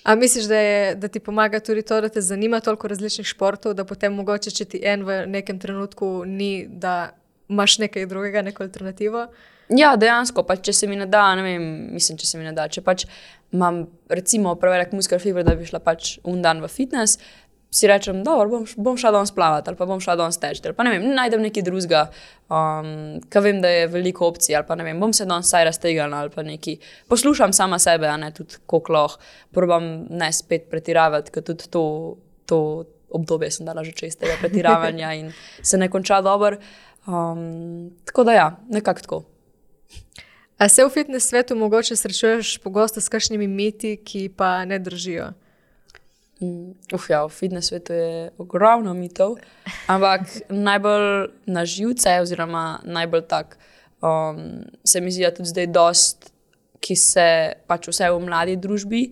A 0.04 0.14
misliš, 0.14 0.44
da, 0.44 0.56
je, 0.60 0.94
da 1.00 1.08
ti 1.08 1.20
pomaga 1.20 1.60
tudi 1.64 1.82
to, 1.82 2.00
da 2.00 2.08
te 2.12 2.20
zanima 2.20 2.60
toliko 2.60 2.88
različnih 2.88 3.26
športov, 3.26 3.72
da 3.74 3.86
potem 3.88 4.12
mogoče, 4.12 4.50
če 4.52 4.64
ti 4.64 4.80
en 4.84 5.04
v 5.04 5.22
nekem 5.32 5.58
trenutku 5.58 6.26
ni, 6.28 6.66
da 6.68 7.14
imaš 7.48 7.78
nekaj 7.78 8.04
drugega, 8.06 8.42
neko 8.44 8.66
alternativo? 8.66 9.26
Ja, 9.72 9.94
dejansko, 9.96 10.44
pa 10.44 10.58
če 10.60 10.74
se 10.76 10.88
mi 10.90 10.98
ne 11.00 11.06
da, 11.08 11.22
ne 11.38 11.46
vem, 11.46 11.64
mislim, 11.96 12.18
če 12.20 12.28
se 12.28 12.38
mi 12.38 12.44
ne 12.44 12.52
da. 12.52 12.66
Če 12.68 12.82
pač 12.84 13.06
imam, 13.54 13.86
recimo, 14.12 14.52
prevelik 14.60 14.92
muskal 14.92 15.22
fiber, 15.22 15.46
da 15.46 15.56
bi 15.56 15.64
šla 15.64 15.80
pač 15.80 16.18
un 16.28 16.44
dan 16.44 16.60
v 16.60 16.68
fitness, 16.68 17.16
si 17.74 17.88
rečem, 17.90 18.22
da 18.22 18.36
bom, 18.46 18.66
bom 18.76 18.96
šla 18.98 19.10
danes 19.10 19.32
plavati 19.34 19.70
ali 19.70 19.76
pa 19.76 19.86
bom 19.86 20.00
šla 20.00 20.14
danes 20.16 20.38
teči. 20.38 20.72
Pa 20.76 20.86
ne 20.86 20.92
vem, 20.94 21.08
najdem 21.16 21.42
nekaj 21.42 21.64
drugega, 21.66 22.04
um, 22.46 23.18
ki 23.30 23.42
vem, 23.42 23.58
da 23.64 23.72
je 23.72 23.88
veliko 23.90 24.28
opcij 24.30 24.54
ali 24.54 24.66
pa 24.68 24.76
ne 24.78 24.86
vem, 24.86 25.00
bom 25.02 25.12
se 25.12 25.26
danes 25.26 25.50
saj 25.50 25.66
raztegnila 25.70 26.22
ali 26.22 26.30
pa 26.30 26.46
nekaj. 26.46 26.78
Poslušam 27.10 27.52
sama 27.52 27.80
sebe, 27.82 28.06
a 28.06 28.16
ne 28.20 28.30
tudi 28.34 28.62
kokloh, 28.70 29.18
probam 29.50 29.90
ne 30.10 30.30
spet 30.32 30.70
pretiravati, 30.70 31.34
ker 31.34 31.42
tudi 31.50 31.66
to, 31.70 31.84
to 32.46 32.60
obdobje 33.14 33.50
sem 33.58 33.66
dala 33.66 33.82
že 33.84 33.92
čestega 33.92 34.38
pretiravanja 34.40 35.12
in 35.18 35.32
se 35.68 35.78
ne 35.78 35.90
konča 35.90 36.22
dobro. 36.22 36.62
Um, 37.06 37.90
tako 38.06 38.24
da 38.24 38.32
ja, 38.38 38.48
nekako 38.70 39.00
tako. 39.00 39.22
A 40.58 40.68
se 40.68 40.84
v 40.84 40.88
fitnes 40.94 41.26
svetu 41.26 41.56
mogoče 41.58 41.96
srečuješ 41.96 42.58
pogosto 42.62 43.00
s 43.00 43.10
kakšnimi 43.10 43.48
miti, 43.50 43.96
ki 43.98 44.28
pa 44.36 44.62
ne 44.64 44.78
držijo? 44.78 45.32
Mm, 46.42 46.74
uf, 46.92 47.08
ja, 47.10 47.22
v 47.26 47.30
fitnes 47.30 47.70
svetu 47.70 47.94
je 47.94 48.30
ogromno 48.42 48.94
mitov, 48.94 49.36
ampak 49.86 50.26
najbolj 50.50 51.30
na 51.46 51.62
živce, 51.62 52.18
oziroma 52.20 52.80
najbolj 52.82 53.22
tak, 53.30 53.58
um, 54.02 54.64
se 54.84 55.00
mi 55.00 55.12
zdi, 55.14 55.22
da 55.22 55.30
tudi 55.34 55.52
zdaj 55.52 55.68
dost, 55.70 56.32
ki 56.84 56.96
se 56.98 57.28
pač 57.70 57.88
vse 57.88 58.10
v 58.10 58.18
mladi 58.26 58.56
družbi, 58.60 59.04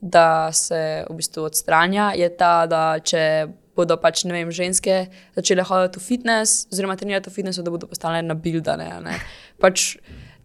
da 0.00 0.52
se 0.54 1.04
v 1.10 1.16
bistvu 1.18 1.48
odstranja, 1.50 2.12
je 2.16 2.28
ta, 2.30 2.66
da 2.70 2.82
če 3.02 3.48
bodo 3.78 3.98
pač, 4.00 4.24
ne 4.26 4.34
vem, 4.34 4.50
ženske 4.54 5.08
začele 5.36 5.66
hoditi 5.66 5.98
v 5.98 6.06
fitnes, 6.06 6.54
oziroma 6.72 6.96
trenirati 6.98 7.30
v 7.30 7.34
fitnesu, 7.34 7.66
da 7.66 7.74
bodo 7.74 7.90
postale 7.90 8.22
nabildane. 8.22 9.18
Pač, 9.62 9.96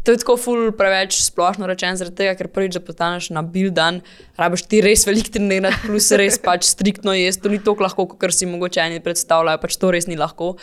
To 0.03 0.11
je 0.11 0.19
tako 0.19 0.35
ful 0.35 0.71
preveč 0.75 1.15
splošno 1.23 1.67
rečeno, 1.69 1.95
zaradi 1.95 2.17
tega, 2.17 2.35
ker 2.35 2.49
prvič, 2.51 2.75
da 2.75 2.83
postaneš 2.83 3.29
na 3.31 3.39
bil 3.39 3.71
dan, 3.71 4.01
rabiš 4.35 4.65
ti 4.67 4.81
res 4.83 5.05
velik 5.07 5.29
trenirati, 5.31 5.79
plus 5.87 6.09
res 6.19 6.35
pač 6.43 6.67
striktno 6.67 7.15
jesti, 7.15 7.45
to 7.45 7.51
ni 7.53 7.61
tako 7.63 7.87
lahko, 7.87 8.05
kot 8.11 8.35
si 8.35 8.49
mogoče 8.49 8.83
eni 8.83 8.99
predstavljajo, 9.03 9.61
pač 9.63 9.79
to 9.79 9.93
res 9.95 10.09
ni 10.11 10.19
lahko. 10.19 10.57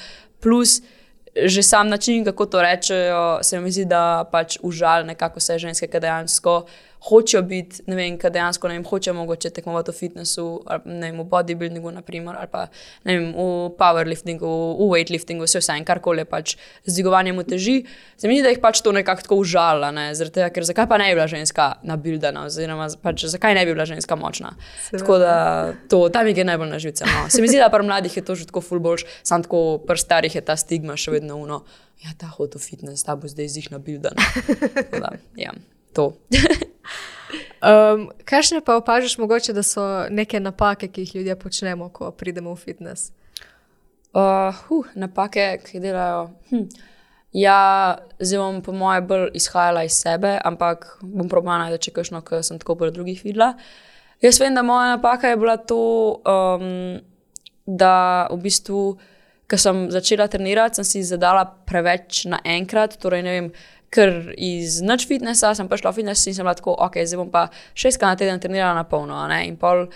Plus, 0.44 0.82
že 1.32 1.64
sam 1.64 1.88
način, 1.88 2.24
kako 2.26 2.46
to 2.52 2.60
rečejo, 2.62 3.24
se 3.46 3.60
mi 3.64 3.72
zdi, 3.72 3.86
da 3.88 4.28
pač 4.28 4.58
užal 4.60 5.08
nekako 5.08 5.40
vse 5.40 5.56
ženske, 5.62 5.88
ki 5.88 6.04
dejansko 6.04 6.60
hočejo 7.08 7.42
biti, 7.42 7.82
ne 7.86 7.96
vem, 7.96 8.16
kaj 8.20 8.32
dejansko 8.34 8.68
ne 8.68 8.76
vem, 8.76 8.84
hočejo 8.84 9.14
mogoče 9.16 9.50
tekmovati 9.56 9.90
v 9.90 9.96
fitnessu, 9.96 10.46
ali, 10.66 10.82
ne 10.84 11.10
vem, 11.10 11.20
v 11.22 11.26
bodybuildingu, 11.32 11.92
naprimer, 11.96 12.36
ali 12.36 12.50
pa 12.52 12.66
ne 13.08 13.16
vem, 13.16 13.30
v 13.32 13.70
powerliftingu, 13.78 14.50
v 14.76 14.88
weightliftingu, 14.92 15.48
vse 15.48 15.62
vse 15.62 15.78
en 15.78 15.86
karkoli 15.88 16.26
pač 16.28 16.56
z 16.84 16.94
dvigovanjem 16.98 17.40
teži. 17.48 17.76
Se 18.20 18.28
mi 18.28 18.36
zdi, 18.36 18.44
da 18.44 18.52
jih 18.52 18.60
pač 18.60 18.82
to 18.84 18.92
nekako 18.92 19.24
tako 19.24 19.40
užala, 19.40 19.90
ne? 19.96 20.10
zaradi 20.14 20.40
tega, 20.40 20.50
ker 20.52 20.66
zakaj 20.68 20.88
pa 20.90 21.00
ne 21.00 21.08
bi 21.08 21.16
bila 21.16 21.28
ženska 21.30 21.70
nabildana, 21.88 22.44
oziroma 22.50 22.90
pač 23.02 23.24
zakaj 23.32 23.56
ne 23.56 23.64
bi 23.64 23.72
bila 23.72 23.88
ženska 23.88 24.18
močna. 24.20 24.52
Seveda. 24.88 25.04
Tako 25.04 25.20
da 25.22 25.36
to, 25.88 26.02
tam 26.12 26.28
je 26.28 26.44
najbolj 26.44 26.68
na 26.68 26.78
živce. 26.82 27.08
No. 27.08 27.28
Se 27.32 27.40
mi 27.40 27.48
zdi, 27.48 27.62
da 27.62 27.70
pri 27.72 27.86
mladih 27.86 28.16
je 28.16 28.24
to 28.24 28.36
že 28.36 28.48
tako 28.50 28.60
ful 28.60 28.82
boljš, 28.82 29.06
sam 29.24 29.44
tako 29.46 29.80
pri 29.86 29.98
starih 29.98 30.34
je 30.34 30.44
ta 30.44 30.56
stigma 30.60 30.98
še 31.00 31.16
vedno 31.16 31.40
uno. 31.40 31.64
Ja, 32.04 32.12
ta 32.16 32.28
hod 32.32 32.56
v 32.56 32.62
fitness, 32.64 33.04
ta 33.04 33.16
bo 33.16 33.28
zdaj 33.28 33.48
z 33.48 33.64
jih 33.64 33.72
nabildan. 33.72 34.16
Ja, 35.36 35.56
to. 35.96 36.12
Um, 37.60 38.08
Kakšne 38.24 38.60
pa 38.64 38.76
opažaš, 38.80 39.18
mogoče, 39.18 39.52
da 39.52 39.62
so 39.62 39.82
neke 40.10 40.40
napake, 40.40 40.88
ki 40.88 41.00
jih 41.04 41.14
ljudje 41.14 41.36
počnemo, 41.36 41.88
ko 41.92 42.10
pridemo 42.10 42.54
v 42.54 42.56
fitness? 42.56 43.12
Uh, 44.14 44.56
uh, 44.70 44.86
napake, 44.94 45.58
ki 45.64 45.76
jih 45.76 45.82
delajo. 45.82 46.30
Hm. 46.50 46.64
Ja, 47.32 47.98
bom 48.18 48.62
po 48.62 48.72
mojem 48.72 49.06
bolj 49.06 49.28
izhajala 49.38 49.84
iz 49.86 50.00
sebe, 50.00 50.34
ampak 50.44 50.96
bom 51.02 51.28
probala 51.28 51.68
najti 51.68 51.92
kakšno, 51.94 52.24
kar 52.26 52.42
sem 52.42 52.58
tako 52.58 52.74
pri 52.80 52.90
drugih 52.90 53.22
videla. 53.22 53.52
Jaz 54.20 54.40
vem, 54.40 54.54
da 54.54 54.62
moja 54.62 54.96
napaka 54.96 55.28
je 55.28 55.36
bila 55.36 55.56
to, 55.56 56.20
um, 56.26 56.98
da 57.66 58.26
v 58.32 58.40
bistvu, 58.42 58.82
ko 59.50 59.58
sem 59.58 59.86
začela 59.90 60.26
trenirati, 60.28 60.80
sem 60.80 60.84
si 60.84 61.04
zadala 61.06 61.44
preveč 61.66 62.24
naenkrat. 62.26 62.98
Torej, 62.98 63.22
ne 63.22 63.36
vem, 63.36 63.52
ker 63.90 64.32
iz 64.38 64.78
noč 64.86 65.06
fitnesa 65.10 65.50
sem 65.58 65.68
prišla 65.68 65.90
v 65.90 66.00
fitness 66.00 66.28
in 66.30 66.36
sem 66.36 66.46
bila 66.46 66.54
tako, 66.54 66.76
ok, 66.78 67.00
zdaj 67.02 67.18
bom 67.18 67.30
pa 67.32 67.48
šestkrat 67.74 68.14
na 68.14 68.20
teden 68.20 68.42
trenirala 68.42 68.78
na 68.78 68.86
polno. 68.86 69.18
In 69.42 69.58
pol 69.58 69.88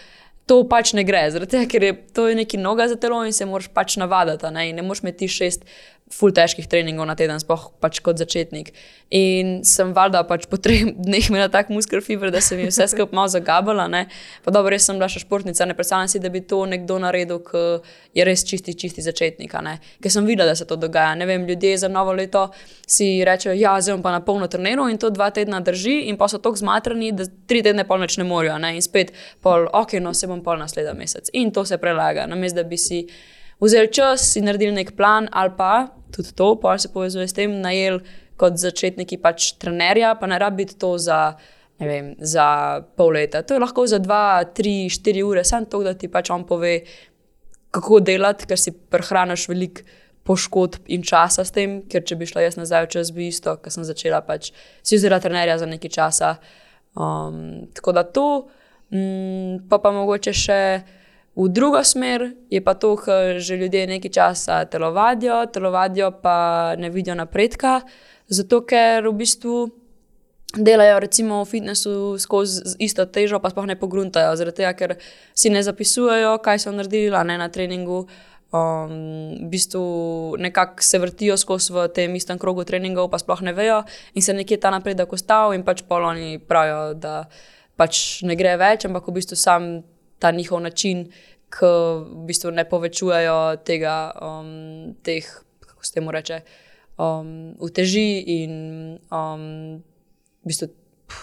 to 0.46 0.60
pač 0.68 0.92
ne 0.92 1.04
gre, 1.08 1.24
zaradi 1.32 1.56
tega, 1.56 1.68
ker 1.70 1.86
je 1.86 1.94
to 2.16 2.26
nekaj 2.36 2.60
noga 2.60 2.88
za 2.88 2.98
telo 3.00 3.22
in 3.24 3.32
se 3.32 3.46
moraš 3.48 3.70
pač 3.72 3.96
navaditi. 4.00 4.50
Ne, 4.52 4.72
ne 4.76 4.84
moreš 4.84 5.04
imeti 5.04 5.28
šest 5.28 5.64
ful 6.12 6.34
težkih 6.36 6.66
treningov 6.68 7.06
na 7.08 7.16
teden, 7.16 7.40
sploh 7.40 7.70
pač 7.80 7.98
kot 8.04 8.20
začetnik. 8.20 8.70
In 9.14 9.62
sem 9.66 9.92
valjda 9.96 10.20
pač 10.28 10.44
po 10.50 10.58
treh 10.60 10.84
dneh 10.92 11.30
imela 11.30 11.48
tak 11.52 11.70
muskel 11.72 12.02
fiber, 12.04 12.30
da 12.34 12.42
se 12.44 12.58
mi 12.58 12.66
vse 12.68 12.86
skupaj 12.92 13.16
malo 13.16 13.30
zagabala. 13.32 13.86
Ne. 13.90 14.04
Pa 14.44 14.52
dobro, 14.54 14.72
res 14.74 14.84
sem 14.84 14.98
bila 15.00 15.08
še 15.10 15.22
športnica, 15.24 15.66
ne 15.66 15.76
predstavljam 15.76 16.10
si, 16.12 16.20
da 16.20 16.30
bi 16.32 16.42
to 16.44 16.60
nekdo 16.68 16.98
naredil, 17.02 17.40
ki 17.46 17.64
je 18.18 18.26
res 18.26 18.44
čisti, 18.46 18.76
čisti 18.76 19.04
začetnik. 19.04 19.54
Ker 20.04 20.12
sem 20.12 20.28
videla, 20.28 20.50
da 20.52 20.58
se 20.58 20.68
to 20.68 20.76
dogaja. 20.80 21.14
Ne 21.18 21.28
vem, 21.30 21.46
ljudje 21.48 21.78
za 21.86 21.88
novo 21.88 22.12
leto 22.12 22.50
si 22.86 23.24
rečejo, 23.24 23.56
ja, 23.56 23.74
zdaj 23.80 23.96
bom 23.96 24.04
pa 24.04 24.14
na 24.14 24.20
polno 24.24 24.48
treniral 24.50 24.92
in 24.92 25.00
to 25.00 25.10
dva 25.14 25.30
tedna 25.34 25.62
drži, 25.64 26.04
in 26.10 26.20
pa 26.20 26.28
so 26.28 26.38
tako 26.42 26.60
zmatrani, 26.60 27.14
da 27.16 27.26
tri 27.48 27.62
tedne 27.64 27.86
pol 27.88 28.04
več 28.04 28.18
ne 28.20 28.28
morajo. 28.28 28.60
In 28.74 28.84
spet, 28.84 29.14
pol, 29.42 29.70
ok, 29.72 29.96
no 30.04 30.12
se 30.14 30.28
bom 30.30 30.33
pol 30.42 30.58
naslednji 30.58 30.96
mesec. 30.98 31.30
In 31.32 31.52
to 31.54 31.64
se 31.64 31.78
prelaga, 31.78 32.26
namesto 32.26 32.62
da 32.62 32.68
bi 32.68 32.78
si 32.80 33.04
vzeli 33.60 33.92
čas 33.92 34.36
in 34.36 34.48
naredili 34.48 34.74
nek 34.74 34.94
plan, 34.96 35.28
ali 35.32 35.52
pa 35.56 35.88
tudi 36.14 36.34
to, 36.34 36.54
pa 36.60 36.78
se 36.78 36.90
povezuje 36.92 37.28
s 37.28 37.36
tem, 37.36 37.60
najel 37.60 38.00
kot 38.40 38.58
začetniki 38.58 39.18
pač 39.22 39.52
trenerja, 39.62 40.14
pa 40.18 40.26
ne 40.30 40.38
rabi 40.38 40.66
to 40.66 40.96
za. 40.98 41.36
Vem, 41.74 42.12
za 42.22 42.80
pol 42.94 43.16
leta. 43.16 43.40
To 43.42 43.56
je 43.56 43.60
lahko 43.60 43.82
za 43.90 43.98
dva, 43.98 44.44
tri, 44.54 44.86
štiri 44.88 45.24
ure, 45.26 45.42
samo 45.44 45.66
to, 45.66 45.80
da 45.82 45.90
ti 45.98 46.06
pač 46.08 46.30
on 46.30 46.44
pove, 46.46 46.76
kako 47.74 47.98
delati, 47.98 48.46
ker 48.46 48.60
si 48.62 48.70
prehraniš 48.70 49.48
veliko 49.50 49.82
poškodb 50.24 50.88
in 50.94 51.02
časa 51.04 51.44
s 51.44 51.52
tem. 51.54 51.80
Ker 51.90 52.04
če 52.06 52.18
bi 52.20 52.28
šla 52.28 52.46
jaz 52.46 52.58
nazaj, 52.58 52.88
čas 52.94 53.12
bi 53.14 53.28
isto, 53.28 53.56
ker 53.60 53.74
sem 53.74 53.86
začela 53.86 54.22
pač 54.24 54.52
si 54.82 54.98
vzela 54.98 55.20
trenerja 55.22 55.58
za 55.60 55.68
nekaj 55.68 55.92
časa. 55.92 56.34
Um, 56.94 57.66
tako 57.74 57.96
da 57.96 58.04
to, 58.06 58.28
um, 58.92 59.62
pa 59.68 59.78
pa 59.78 59.92
mogoče 59.92 60.32
še. 60.32 60.60
V 61.34 61.48
drugo 61.50 61.80
smer 61.82 62.30
je 62.46 62.60
pa 62.62 62.76
to, 62.78 62.94
da 62.94 63.38
že 63.42 63.56
ljudje 63.58 63.86
nekaj 63.90 64.10
časa 64.10 64.64
telovadijo, 64.70 65.46
telovadijo 65.50 66.12
pa 66.22 66.74
ne 66.78 66.90
vidijo 66.90 67.16
napredka, 67.18 67.80
zato 68.30 68.60
ker 68.62 69.02
v 69.08 69.14
bistvu 69.18 69.56
delajo 70.56 71.00
recimo 71.00 71.42
v 71.44 71.48
fitnessu 71.48 72.18
skozi 72.18 72.62
isto 72.78 73.06
težo, 73.06 73.40
pa 73.42 73.50
sploh 73.50 73.66
ne 73.66 73.76
pogruntajo, 73.78 74.36
zaradi 74.38 74.62
tega, 74.62 74.72
ker 74.78 74.96
si 75.34 75.50
ne 75.50 75.62
zapisujejo, 75.62 76.38
kaj 76.38 76.62
so 76.62 76.72
naredili 76.72 77.10
ne, 77.10 77.38
na 77.38 77.48
treningu. 77.48 78.06
Um, 78.54 79.34
v 79.34 79.50
bistvu 79.50 79.82
nekako 80.38 80.78
se 80.78 80.98
vrtijo 81.02 81.34
skozi 81.34 81.74
v 81.74 81.88
tem 81.90 82.14
istem 82.14 82.38
krogu 82.38 82.62
treningov, 82.62 83.10
pa 83.10 83.18
sploh 83.18 83.42
ne 83.42 83.50
vejo 83.50 83.80
in 84.14 84.22
se 84.22 84.30
nekje 84.30 84.60
ta 84.62 84.70
napredek 84.70 85.10
ostal 85.10 85.56
in 85.58 85.66
pač 85.66 85.82
poloni 85.82 86.38
pravijo, 86.38 86.94
da 86.94 87.24
pač 87.76 88.22
ne 88.22 88.36
gre 88.38 88.56
več, 88.60 88.86
ampak 88.88 89.08
v 89.08 89.16
bistvu 89.18 89.38
sam 89.38 89.82
ta 90.22 90.30
njihov 90.30 90.62
način, 90.62 91.08
ki 91.54 91.70
v 92.04 92.26
bistvu 92.28 92.50
ne 92.54 92.64
povečujejo 92.68 93.38
tega, 93.66 93.96
um, 94.22 94.94
teh, 95.06 95.26
kako 95.60 95.86
se 95.86 95.92
temu 95.94 96.14
reče, 96.14 96.40
um, 96.98 97.54
uteži 97.62 98.08
in 98.38 98.54
um, 99.10 99.44
v 100.42 100.50
bistvu 100.50 100.70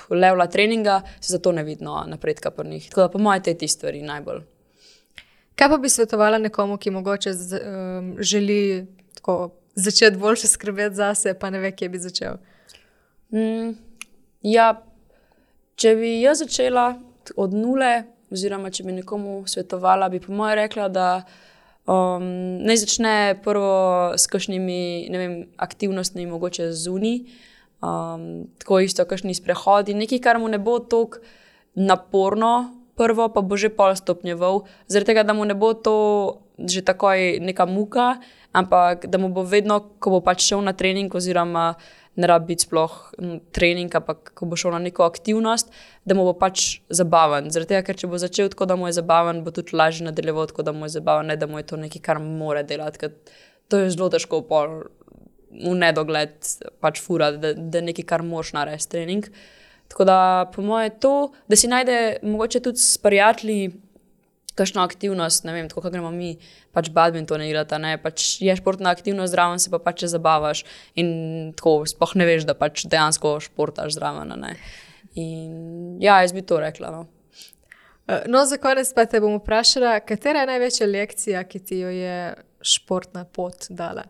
levla 0.10 0.48
treninga, 0.48 1.02
se 1.20 1.34
zato 1.34 1.52
ne 1.52 1.64
vidno 1.64 2.04
napredka 2.08 2.52
pri 2.52 2.70
njih. 2.70 2.90
Tako 2.90 3.02
da, 3.02 3.10
po 3.10 3.20
mojem, 3.20 3.44
te 3.44 3.54
ti 3.58 3.68
stvari 3.68 4.02
najbolj. 4.02 4.44
Kaj 5.56 5.70
pa 5.70 5.78
bi 5.78 5.90
svetovala 5.90 6.38
nekomu, 6.38 6.78
ki 6.78 6.92
mogoče 6.92 7.34
z, 7.34 7.60
um, 7.60 8.16
želi 8.20 8.88
tako, 9.16 9.52
začeti 9.76 10.18
boljše 10.18 10.48
skrbeti 10.48 10.96
za 10.96 11.14
sebe, 11.16 11.40
pa 11.40 11.50
ne 11.50 11.60
ve, 11.60 11.72
kje 11.76 11.90
bi 11.90 12.00
začel? 12.00 12.40
Mm, 13.32 13.76
ja, 14.42 14.74
če 15.82 15.96
bi 15.98 16.16
jaz 16.22 16.44
začela 16.44 16.92
od 17.40 17.54
nule, 17.58 18.04
oziroma 18.32 18.70
če 18.74 18.86
bi 18.86 19.00
nekomu 19.00 19.42
svetovala, 19.50 20.12
bi 20.14 20.22
po 20.22 20.34
mojem 20.36 20.60
rekla, 20.62 20.88
da 20.94 21.08
um, 21.90 22.28
naj 22.62 22.84
začne 22.84 23.14
prvo 23.44 24.14
s 24.14 24.30
kakšnimi 24.30 25.50
aktivnostmi, 25.58 26.28
mogoče 26.30 26.70
zunaj. 26.78 27.24
Um, 27.82 28.46
tako 28.62 28.84
isto, 28.86 29.08
kakšni 29.10 29.34
sprehodi, 29.34 29.98
nekaj, 29.98 30.22
kar 30.22 30.38
mu 30.38 30.52
ne 30.52 30.62
bo 30.62 30.78
tako 30.86 31.24
naporno, 31.74 32.78
prvo 33.00 33.26
pa 33.34 33.42
bo 33.42 33.58
že 33.58 33.72
pol 33.74 33.96
stopnjeval, 33.98 34.68
zaradi 34.86 35.10
tega, 35.10 35.26
da 35.26 35.34
mu 35.34 35.48
ne 35.50 35.58
bo 35.58 35.74
to 35.74 35.98
že 36.62 36.86
takoj 36.86 37.42
neka 37.42 37.66
muka, 37.66 38.22
ampak 38.54 39.10
da 39.10 39.18
mu 39.18 39.34
bo 39.34 39.42
vedno, 39.42 39.98
ko 39.98 40.14
bo 40.14 40.20
pač 40.22 40.46
šel 40.46 40.62
na 40.62 40.78
trening, 40.78 41.10
oziroma 41.10 41.74
ne 42.16 42.28
rabi 42.28 42.52
biti 42.52 42.66
sploh 42.68 42.96
trening, 43.56 43.94
ampak 43.96 44.34
ko 44.36 44.48
bo 44.50 44.58
šel 44.60 44.74
na 44.76 44.82
neko 44.84 45.06
aktivnost, 45.08 45.72
da 46.06 46.16
mu 46.18 46.26
bo 46.28 46.34
pač 46.38 46.82
zabaven. 46.92 47.48
Zaradi 47.54 47.74
tega, 47.74 47.86
ker 47.88 48.00
če 48.02 48.10
bo 48.12 48.20
začel 48.22 48.52
tako, 48.52 48.68
da 48.68 48.76
mu 48.80 48.90
je 48.90 48.98
zabaven, 49.00 49.44
bo 49.46 49.54
tudi 49.56 49.78
lažje 49.78 50.08
nadaljeval 50.10 50.50
tako, 50.52 50.66
da 50.68 50.76
mu 50.76 50.90
je 50.90 50.98
zabaven, 50.98 51.32
ne 51.32 51.38
da 51.40 51.48
mu 51.48 51.62
je 51.62 51.68
to 51.72 51.80
nekaj, 51.80 52.04
kar 52.04 52.20
mora 52.20 52.66
delati. 52.68 53.14
To 53.72 53.80
je 53.80 53.94
zelo 53.96 54.12
težko 54.12 54.44
pol. 54.48 54.82
V 55.52 55.74
nedogled 55.76 56.36
pač 56.80 57.02
fura, 57.04 57.34
da, 57.36 57.52
da 57.54 57.80
je 57.82 57.88
nekaj, 57.90 58.08
kar 58.08 58.24
moš 58.24 58.54
narediti, 58.56 58.88
trening. 58.92 59.26
Tako 59.92 60.06
da, 60.08 60.18
po 60.54 60.64
mojem, 60.64 60.88
je 60.88 61.00
to, 61.04 61.16
da 61.52 61.60
si 61.60 61.68
najde, 61.68 61.96
mogoče 62.24 62.62
tudi 62.64 62.80
s 62.80 62.96
prijatelji, 63.04 63.72
kakšno 64.62 64.84
aktivnost, 64.86 65.46
ne 65.48 65.56
vem, 65.56 65.70
tako 65.72 65.84
kot 65.86 65.96
gremo 65.96 66.12
mi, 66.14 66.36
pač 66.76 66.92
badminton 66.94 67.44
igrati, 67.46 67.80
ne, 67.82 67.96
pač 68.02 68.38
je 68.44 68.56
športna 68.58 68.94
aktivnost, 68.94 69.34
zraven 69.34 69.60
se 69.60 69.74
pa 69.74 69.82
pač 69.82 70.06
zabavaš 70.12 70.64
in 71.00 71.52
tako 71.58 71.82
spoh 71.90 72.14
ne 72.20 72.30
veš, 72.30 72.46
da 72.50 72.56
pač 72.58 72.86
dejansko 72.86 73.40
športaš 73.48 73.98
zraven. 73.98 74.36
Ne. 74.42 74.54
In 75.20 75.98
ja, 76.04 76.22
jaz 76.24 76.36
bi 76.36 76.46
to 76.46 76.62
rekla. 76.62 76.94
No. 76.94 77.08
Eh, 78.08 78.24
no, 78.28 78.46
za 78.46 78.58
konec 78.62 78.94
pa 78.94 79.06
te 79.10 79.22
bom 79.24 79.38
vprašala, 79.40 80.00
katera 80.06 80.46
je 80.46 80.52
največja 80.54 80.88
lekcija, 80.88 81.44
ki 81.50 81.60
ti 81.60 81.82
jo 81.84 81.92
je 81.94 82.16
športna 82.62 83.26
pot 83.26 83.70
dala? 83.70 84.06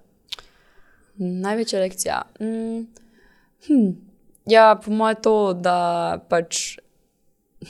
Največja 1.22 1.82
lekcija. 1.82 2.22
Mm, 2.42 2.86
hm. 3.68 3.90
Ja, 4.50 4.74
po 4.76 4.92
mojem, 4.92 5.20
to, 5.22 5.36
da 5.54 6.20
pač 6.30 6.80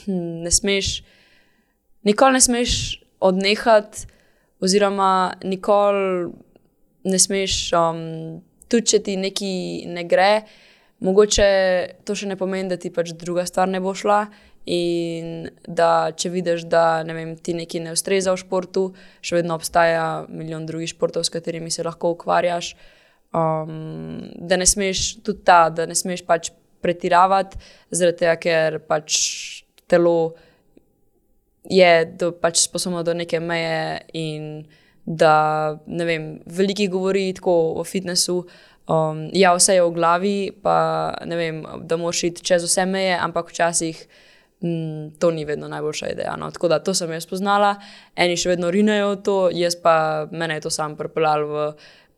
hm, 0.04 0.46
ne 0.46 0.50
smeš 0.50 1.02
nikoli 2.08 2.38
ne 2.38 2.40
smeš 2.40 2.72
odnehati, 3.22 4.06
oziroma 4.62 5.32
nikoli 5.44 6.32
ne 7.04 7.18
smeš, 7.18 7.56
um, 7.74 8.02
tudi 8.70 8.94
če 8.94 9.02
ti 9.06 9.16
nekaj 9.18 9.90
ne 9.90 10.04
gre, 10.08 10.30
mogoče 11.02 11.48
to 12.06 12.14
še 12.18 12.30
ne 12.30 12.38
pomeni, 12.38 12.70
da 12.70 12.78
ti 12.78 12.92
pač 12.94 13.12
druga 13.18 13.46
stvar 13.48 13.70
ne 13.70 13.82
bo 13.82 13.94
šla. 13.94 14.24
In 14.70 15.48
da 15.66 16.12
če 16.14 16.30
vidiš, 16.30 16.68
da 16.70 17.02
ne 17.02 17.16
vem, 17.16 17.30
ti 17.34 17.50
nekaj 17.58 17.82
ne 17.82 17.94
ustreza 17.96 18.30
v 18.30 18.38
športu, 18.44 18.84
še 19.18 19.40
vedno 19.40 19.56
obstaja 19.58 20.22
milijon 20.30 20.68
drugih 20.68 20.92
športov, 20.92 21.26
s 21.26 21.34
katerimi 21.34 21.72
se 21.74 21.82
lahko 21.82 22.12
ukvarjaš. 22.14 22.76
Um, 23.34 24.28
da 24.38 24.60
ne 24.60 24.68
smeš 24.68 25.24
tudi 25.26 25.42
ta, 25.42 25.64
da 25.74 25.88
ne 25.90 25.96
smeš 25.98 26.22
pač 26.28 26.52
pretiravati, 26.82 27.58
zaradi 27.90 28.22
tega, 28.22 28.36
ker 28.38 28.78
pač 28.86 29.18
telo 29.90 30.36
je 31.64 32.04
do, 32.18 32.32
pač 32.32 32.64
sposobno 32.66 33.02
do 33.02 33.14
neke 33.14 33.40
meje, 33.40 34.00
in 34.12 34.64
da 35.04 35.78
ne 35.86 36.04
vem, 36.04 36.26
veliko 36.46 36.90
govori 36.98 37.32
tako 37.34 37.56
o 37.80 37.84
fitnessu. 37.84 38.42
Um, 38.90 39.28
ja, 39.32 39.54
vse 39.54 39.76
je 39.78 39.82
v 39.82 39.94
glavi, 39.94 40.36
pa 40.62 41.14
ne 41.26 41.38
vem, 41.38 41.62
da 41.86 41.96
moraš 41.96 42.24
iti 42.30 42.44
čez 42.44 42.66
vse 42.66 42.86
meje, 42.86 43.14
ampak 43.18 43.50
včasih 43.50 43.98
mm, 44.60 45.18
to 45.22 45.30
ni 45.30 45.44
vedno 45.44 45.68
najboljša 45.68 46.08
ideja. 46.12 46.36
No. 46.38 46.50
Tako 46.50 46.68
da 46.68 46.82
to 46.82 46.94
sem 46.94 47.10
jaz 47.12 47.26
spoznala, 47.26 47.76
eni 48.16 48.36
še 48.36 48.54
vedno 48.54 48.70
rinejo 48.70 49.16
to, 49.22 49.38
jaz 49.54 49.78
pa 49.78 50.26
mene 50.30 50.58
je 50.58 50.66
to 50.66 50.74
sam 50.74 50.96
pripeljal 50.98 51.46
v 51.46 51.70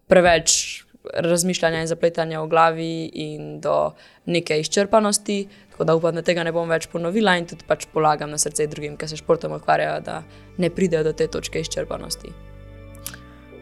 preveč 0.09 0.85
razmišljanja 1.05 1.81
in 1.81 1.87
zapletanja 1.87 2.41
v 2.41 2.49
glavi 2.49 3.11
in 3.13 3.61
do 3.61 3.93
neke 4.27 4.59
izčrpanosti. 4.61 5.45
Tako 5.75 5.85
da 5.85 5.95
upam, 5.99 6.15
da 6.15 6.23
tega 6.23 6.45
ne 6.47 6.53
bom 6.55 6.69
več 6.71 6.87
ponovila 6.87 7.33
in 7.35 7.49
tudi 7.51 7.67
pač 7.67 7.89
polagam 7.91 8.31
na 8.31 8.39
srce 8.39 8.69
drugim, 8.71 8.95
ki 8.95 9.09
se 9.11 9.19
športom 9.19 9.57
ukvarjajo, 9.57 9.97
da 10.07 10.21
ne 10.63 10.71
pridejo 10.71 11.03
do 11.09 11.13
te 11.19 11.27
točke 11.27 11.59
izčrpanosti. 11.65 12.31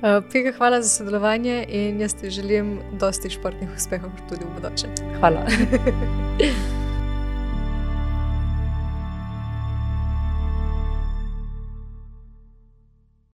Uh, 0.02 0.20
Pika, 0.28 0.52
hvala 0.58 0.82
za 0.84 0.92
sodelovanje 0.92 1.64
in 1.72 2.04
jaz 2.04 2.18
ti 2.20 2.30
želim 2.30 2.76
dosti 3.00 3.32
športnih 3.32 3.72
uspehov 3.72 4.12
tudi 4.28 4.44
v 4.44 4.60
bodoče. 4.60 4.92
Hvala. 5.22 5.46